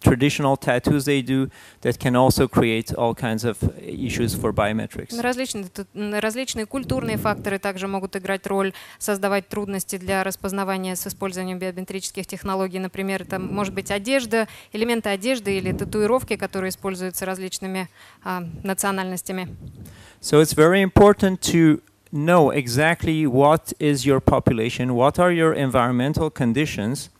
traditional 0.00 0.56
tattoos 0.56 1.04
they 1.04 1.22
do 1.22 1.48
that 1.82 1.98
can 1.98 2.16
also 2.16 2.48
create 2.48 2.92
all 2.94 3.14
kinds 3.14 3.44
of 3.44 3.56
issues 3.80 4.34
for 4.34 4.52
biometrics. 4.52 5.20
Различные, 5.20 5.66
различные 6.20 6.66
культурные 6.66 7.16
факторы 7.16 7.58
также 7.58 7.86
могут 7.86 8.16
играть 8.16 8.46
роль, 8.46 8.72
создавать 8.98 9.48
трудности 9.48 9.96
для 9.96 10.24
распознавания 10.24 10.96
с 10.96 11.06
использованием 11.06 11.58
биометрических 11.58 12.26
технологий. 12.26 12.78
Например, 12.78 13.22
это 13.22 13.38
может 13.38 13.74
быть 13.74 13.90
одежда, 13.90 14.48
элементы 14.72 15.10
одежды 15.10 15.56
или 15.58 15.72
татуировки, 15.72 16.36
которые 16.36 16.70
используются 16.70 17.26
различными 17.26 17.88
а, 18.24 18.42
национальностями. 18.62 19.48
So 20.20 20.40
it's 20.40 20.54
very 20.54 20.82
important 20.82 21.40
to 21.52 21.80
know 22.12 22.50
exactly 22.50 23.26
what 23.26 23.72
is 23.78 24.06
your 24.06 24.20
population, 24.20 24.94
what 24.94 25.18
are 25.18 25.30
your 25.30 25.52
environmental 25.52 26.30
conditions, 26.30 27.10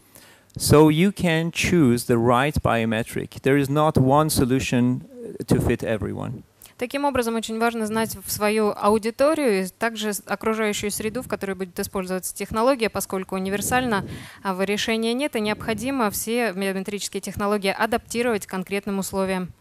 so 0.57 0.89
you 0.89 1.12
can 1.12 1.51
choose 1.51 2.05
the 2.05 2.19
right 2.19 2.55
biometric. 2.62 3.43
There 3.43 3.57
is 3.57 3.69
not 3.69 3.97
one 3.99 4.31
solution 4.31 5.05
to 5.47 5.61
fit 5.61 5.83
everyone. 5.83 6.43
Таким 6.79 7.07
образом, 7.07 7.37
очень 7.37 7.59
важно 7.59 7.87
знать 7.87 8.19
в 8.23 8.31
свою 8.31 8.75
аудиторию 8.77 9.64
и 9.64 9.67
также 9.67 10.12
окружающую 10.27 10.91
среду, 10.91 11.23
в 11.23 11.29
которой 11.29 11.55
будет 11.55 11.79
использоваться 11.81 12.35
технология, 12.35 12.91
поскольку 12.91 13.35
универсально 13.35 14.05
решения 14.45 15.14
нет, 15.14 15.37
и 15.37 15.41
необходимо 15.41 16.11
все 16.11 16.53
биометрические 16.53 17.23
технологии 17.23 17.75
адаптировать 17.77 18.47
к 18.47 18.51
конкретным 18.51 18.99
условиям. 18.99 19.53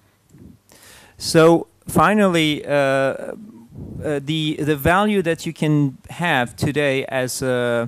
So, 1.18 1.68
finally, 1.88 2.62
uh, 2.66 3.38
uh, 4.04 4.20
the 4.20 4.58
the 4.60 4.76
value 4.76 5.22
that 5.22 5.46
you 5.46 5.54
can 5.54 5.98
have 6.10 6.58
today 6.58 7.06
as 7.06 7.42
a 7.42 7.48
uh, 7.48 7.88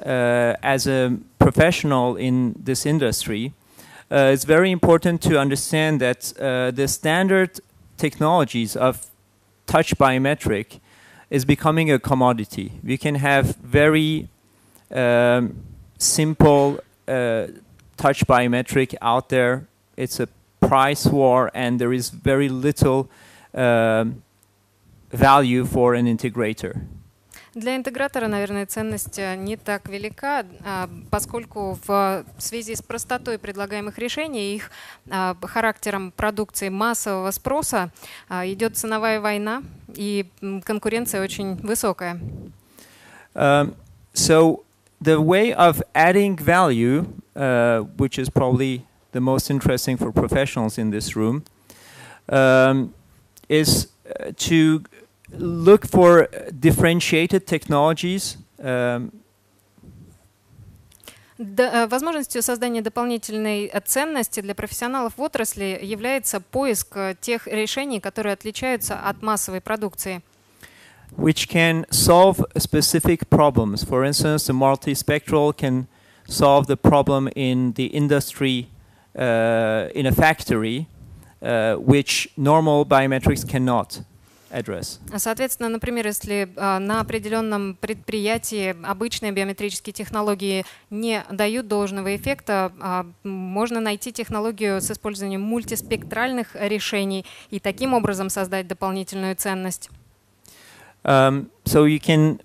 as 0.00 0.86
a 0.86 1.18
professional 1.38 2.16
in 2.16 2.54
this 2.58 2.86
industry, 2.86 3.52
uh, 4.10 4.30
it's 4.32 4.44
very 4.44 4.70
important 4.70 5.20
to 5.20 5.38
understand 5.38 6.00
that 6.00 6.32
uh, 6.40 6.70
the 6.70 6.88
standard 6.88 7.60
technologies 7.98 8.74
of 8.74 9.06
touch 9.66 9.96
biometric 9.98 10.80
is 11.28 11.44
becoming 11.44 11.90
a 11.92 11.98
commodity. 11.98 12.72
We 12.82 12.96
can 12.96 13.16
have 13.16 13.56
very 13.56 14.28
um, 14.90 15.56
simple 15.98 16.80
uh, 17.06 17.48
touch 17.98 18.26
biometric 18.26 18.94
out 19.02 19.28
there. 19.28 19.66
It's 19.96 20.20
a 20.20 20.28
price 20.60 21.06
war, 21.06 21.50
and 21.52 21.78
there 21.78 21.92
is 21.92 22.08
very 22.08 22.48
little 22.48 23.10
um, 23.52 24.22
value 25.10 25.66
for 25.66 25.94
an 25.94 26.06
integrator. 26.06 26.80
Для 27.58 27.74
интегратора, 27.74 28.28
наверное, 28.28 28.66
ценность 28.66 29.18
э, 29.18 29.34
не 29.34 29.56
так 29.56 29.88
велика, 29.88 30.44
а, 30.64 30.88
поскольку 31.10 31.76
в 31.88 32.24
связи 32.38 32.76
с 32.76 32.82
простотой 32.82 33.36
предлагаемых 33.36 33.98
решений 33.98 34.52
и 34.52 34.54
их 34.54 34.70
а, 35.10 35.36
характером 35.42 36.12
продукции 36.12 36.68
массового 36.68 37.32
спроса 37.32 37.90
а, 38.28 38.46
идет 38.46 38.76
ценовая 38.76 39.20
война, 39.20 39.64
и 39.92 40.26
конкуренция 40.64 41.20
очень 41.20 41.56
высокая. 41.56 42.20
Um, 43.34 43.74
so 44.14 44.62
the 45.02 45.20
way 45.20 45.52
of 45.52 45.82
adding 45.96 46.36
value, 46.36 47.06
uh, 47.34 47.80
which 47.96 48.20
is 48.20 48.30
probably 48.30 48.84
the 49.10 49.20
most 49.20 49.50
interesting 49.50 49.96
for 49.96 50.12
professionals 50.12 50.78
in 50.78 50.90
this 50.90 51.16
room, 51.16 51.42
um, 52.28 52.94
is 53.48 53.88
uh, 54.06 54.30
to 54.36 54.84
look 55.37 55.85
for 55.85 56.27
differentiated 56.59 57.45
technologies. 57.45 58.37
Um, 58.59 59.11
Да, 61.39 61.87
возможностью 61.87 62.43
создания 62.43 62.81
дополнительной 62.81 63.71
ценности 63.85 64.39
для 64.39 64.53
профессионалов 64.53 65.17
в 65.17 65.21
отрасли 65.21 65.79
является 65.81 66.39
поиск 66.39 66.95
тех 67.21 67.47
решений, 67.47 67.99
которые 67.99 68.33
отличаются 68.33 68.99
от 68.99 69.21
массовой 69.23 69.59
продукции. 69.59 70.21
Which 71.17 71.47
can 71.49 71.85
solve 71.89 72.39
specific 72.55 73.27
problems. 73.29 73.83
For 73.83 74.05
instance, 74.05 74.45
the 74.45 74.53
multispectral 74.53 75.53
can 75.53 75.87
solve 76.27 76.67
the 76.67 76.77
problem 76.77 77.29
in 77.35 77.73
the 77.73 77.87
industry, 77.87 78.67
uh, 79.15 79.89
in 79.93 80.05
a 80.05 80.11
factory, 80.11 80.87
uh, 81.41 81.75
which 81.75 82.29
normal 82.37 82.85
biometrics 82.85 83.43
cannot. 83.47 84.01
Address. 84.50 84.98
Соответственно, 85.16 85.68
например, 85.68 86.06
если 86.06 86.48
э, 86.54 86.78
на 86.78 87.00
определенном 87.00 87.74
предприятии 87.74 88.76
обычные 88.84 89.32
биометрические 89.32 89.92
технологии 89.92 90.64
не 90.90 91.24
дают 91.30 91.68
должного 91.68 92.14
эффекта, 92.16 92.72
э, 92.80 93.28
можно 93.28 93.80
найти 93.80 94.12
технологию 94.12 94.80
с 94.80 94.90
использованием 94.90 95.42
мультиспектральных 95.42 96.54
решений 96.54 97.24
и 97.50 97.60
таким 97.60 97.94
образом 97.94 98.30
создать 98.30 98.66
дополнительную 98.66 99.36
ценность. 99.36 99.90
Um, 101.04 101.50
so 101.64 101.84
you 101.84 102.00
can, 102.00 102.40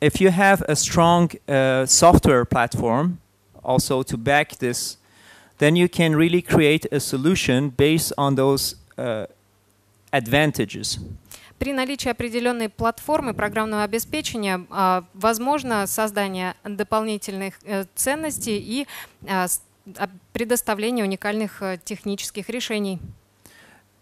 if 0.00 0.20
you 0.20 0.30
have 0.30 0.62
a 0.62 0.74
strong 0.74 1.30
uh, 1.46 1.86
software 1.86 2.44
platform, 2.44 3.18
also 3.62 4.02
to 4.02 4.16
back 4.16 4.58
this, 4.58 4.96
then 5.58 5.76
you 5.76 5.88
can 5.88 6.16
really 6.16 6.42
create 6.42 6.86
a 6.90 7.00
solution 7.00 7.70
based 7.70 8.12
on 8.18 8.34
those 8.34 8.76
uh, 8.98 9.26
advantages. 10.12 10.98
При 11.58 11.72
наличии 11.72 12.08
определенной 12.08 12.68
платформы 12.68 13.32
программного 13.32 13.84
обеспечения 13.84 14.66
а, 14.70 15.04
возможно 15.14 15.86
создание 15.86 16.54
дополнительных 16.64 17.54
э, 17.64 17.84
ценностей 17.94 18.58
и 18.58 18.86
а, 19.26 19.46
предоставление 20.32 21.04
уникальных 21.04 21.62
э, 21.62 21.78
технических 21.84 22.48
решений. 22.48 23.00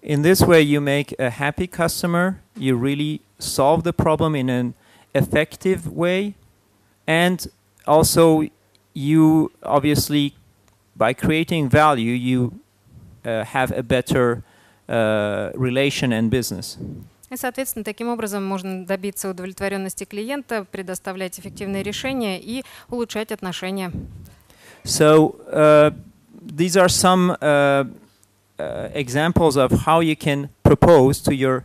In 0.03 0.22
this 0.22 0.44
way, 0.44 0.62
you 0.62 0.80
make 0.80 1.14
a 1.18 1.30
happy 1.30 1.68
customer. 1.68 2.40
You 2.57 2.76
really 2.76 3.20
solve 3.38 3.84
the 3.84 3.92
problem 3.92 4.34
in 4.34 4.50
an 4.50 4.74
effective 5.14 5.86
way, 5.86 6.34
and 7.07 7.46
also 7.86 8.48
you 8.94 9.53
obviously, 9.62 10.34
by 10.96 11.12
creating 11.12 11.68
value, 11.68 12.12
you 12.12 12.61
uh, 13.24 13.44
have 13.44 13.70
a 13.70 13.82
better 13.82 14.42
uh, 14.88 15.50
relation 15.55 16.12
and 16.12 16.30
business. 16.30 16.76
И, 17.32 17.36
соответственно, 17.36 17.82
таким 17.82 18.08
образом 18.08 18.44
можно 18.44 18.84
добиться 18.84 19.30
удовлетворенности 19.30 20.04
клиента, 20.04 20.66
предоставлять 20.70 21.40
эффективные 21.40 21.82
решения 21.82 22.38
и 22.38 22.62
улучшать 22.90 23.32
отношения. 23.32 23.90
So 24.84 25.36
uh, 25.50 25.94
these 26.42 26.76
are 26.76 26.90
some 26.90 27.30
uh, 27.40 27.86
uh, 28.58 28.90
examples 28.94 29.56
of 29.56 29.72
how 29.86 30.00
you 30.00 30.14
can 30.14 30.50
propose 30.62 31.22
to 31.22 31.34
your 31.34 31.64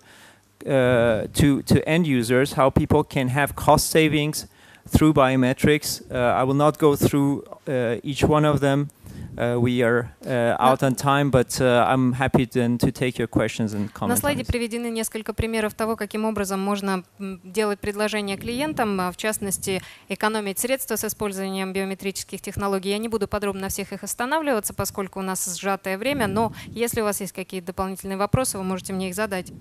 uh, 0.66 1.28
to 1.34 1.62
to 1.64 1.84
end 1.86 2.08
users 2.08 2.54
how 2.54 2.70
people 2.70 3.04
can 3.04 3.28
have 3.28 3.56
cost 3.56 3.90
savings 3.90 4.48
through 4.88 5.14
biometrics. 5.14 6.02
Uh, 6.10 6.40
I 6.40 6.44
will 6.44 6.54
not 6.54 6.78
go 6.78 6.96
through 6.96 7.44
uh, 7.68 7.98
each 8.04 8.24
one 8.24 8.46
of 8.46 8.62
them. 8.62 8.90
Uh, 9.38 9.56
we 9.60 9.84
are 9.84 10.10
uh, 10.26 10.56
out 10.60 10.82
on 10.82 10.96
time, 10.96 11.30
but 11.30 11.62
uh, 11.62 11.86
I'm 11.88 12.14
happy 12.14 12.46
then 12.46 12.80
to 12.80 12.92
take 12.92 13.20
your 13.20 13.28
questions 13.28 13.76
and 13.76 13.94
comments. 13.94 14.10
На 14.10 14.18
слайде 14.18 14.44
приведены 14.44 14.90
несколько 14.90 15.32
примеров 15.32 15.76
того, 15.76 15.96
каким 15.96 16.26
образом 16.26 16.60
можно 16.60 17.04
делать 17.44 17.80
предложения 17.80 18.36
клиентам, 18.36 18.98
в 19.12 19.16
частности, 19.16 19.84
экономить 20.10 20.58
средства 20.58 20.96
с 20.96 21.06
использованием 21.06 21.72
биометрических 21.72 22.42
технологий. 22.42 22.90
Я 22.90 22.98
не 22.98 23.10
буду 23.10 23.28
подробно 23.28 23.62
на 23.62 23.70
всех 23.70 23.94
их 23.94 24.04
останавливаться, 24.04 24.74
поскольку 24.74 25.20
у 25.20 25.24
нас 25.24 25.46
сжатое 25.56 26.00
время, 26.00 26.26
но 26.26 26.52
если 26.66 27.02
у 27.02 27.04
вас 27.04 27.22
есть 27.22 27.34
какие-то 27.34 27.68
дополнительные 27.68 28.18
вопросы, 28.18 28.58
вы 28.58 28.64
можете 28.64 28.94
мне 28.94 29.10
их 29.10 29.16
задать. 29.16 29.52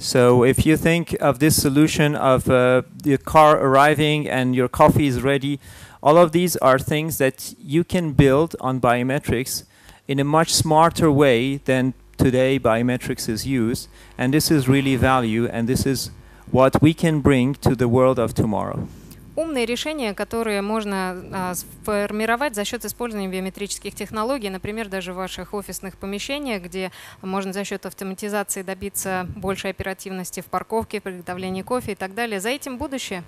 So 0.00 0.44
if 0.44 0.64
you 0.64 0.76
think 0.76 1.16
of 1.20 1.40
this 1.40 1.56
solution 1.56 2.14
of 2.14 2.48
uh, 2.48 2.82
the 3.02 3.18
car 3.18 3.58
arriving 3.58 4.28
and 4.28 4.54
your 4.54 4.68
coffee 4.68 5.08
is 5.08 5.20
ready, 5.22 5.58
All 6.01 6.17
of 6.17 6.31
these 6.31 6.55
are 6.57 6.79
things 6.79 7.17
that 7.17 7.55
you 7.57 7.83
can 7.83 8.11
build 8.13 8.55
on 8.59 8.79
biometrics 8.79 9.63
in 10.07 10.19
a 10.19 10.23
much 10.23 10.53
smarter 10.53 11.11
way 11.11 11.57
than 11.65 11.93
today 12.17 12.59
biometrics 12.59 13.29
is 13.29 13.45
used. 13.45 13.87
And 14.17 14.33
this 14.33 14.51
is 14.51 14.67
really 14.67 14.95
value, 14.95 15.47
and 15.47 15.67
this 15.67 15.85
is 15.85 16.11
what 16.51 16.81
we 16.81 16.93
can 16.93 17.21
bring 17.21 17.55
to 17.55 17.75
the 17.75 17.87
world 17.87 18.19
of 18.19 18.33
tomorrow. 18.33 18.87
умные 19.35 19.65
решения, 19.65 20.13
которые 20.13 20.61
можно 20.61 21.23
а, 21.33 21.55
сформировать 21.55 22.55
за 22.55 22.65
счет 22.65 22.85
использования 22.85 23.27
биометрических 23.27 23.95
технологий, 23.95 24.49
например, 24.49 24.89
даже 24.89 25.13
в 25.13 25.15
ваших 25.15 25.53
офисных 25.53 25.97
помещениях, 25.97 26.61
где 26.63 26.91
можно 27.21 27.53
за 27.53 27.63
счет 27.63 27.85
автоматизации 27.85 28.61
добиться 28.61 29.27
большей 29.35 29.71
оперативности 29.71 30.41
в 30.41 30.45
парковке, 30.45 31.01
приготовлении 31.01 31.61
кофе 31.61 31.93
и 31.93 31.95
так 31.95 32.13
далее. 32.13 32.39
За 32.39 32.49
этим 32.49 32.77
будущее. 32.77 33.23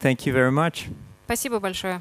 Thank 0.00 0.26
you 0.26 0.32
very 0.32 0.50
much. 0.50 0.88
Спасибо 1.26 1.60
большое. 1.60 2.00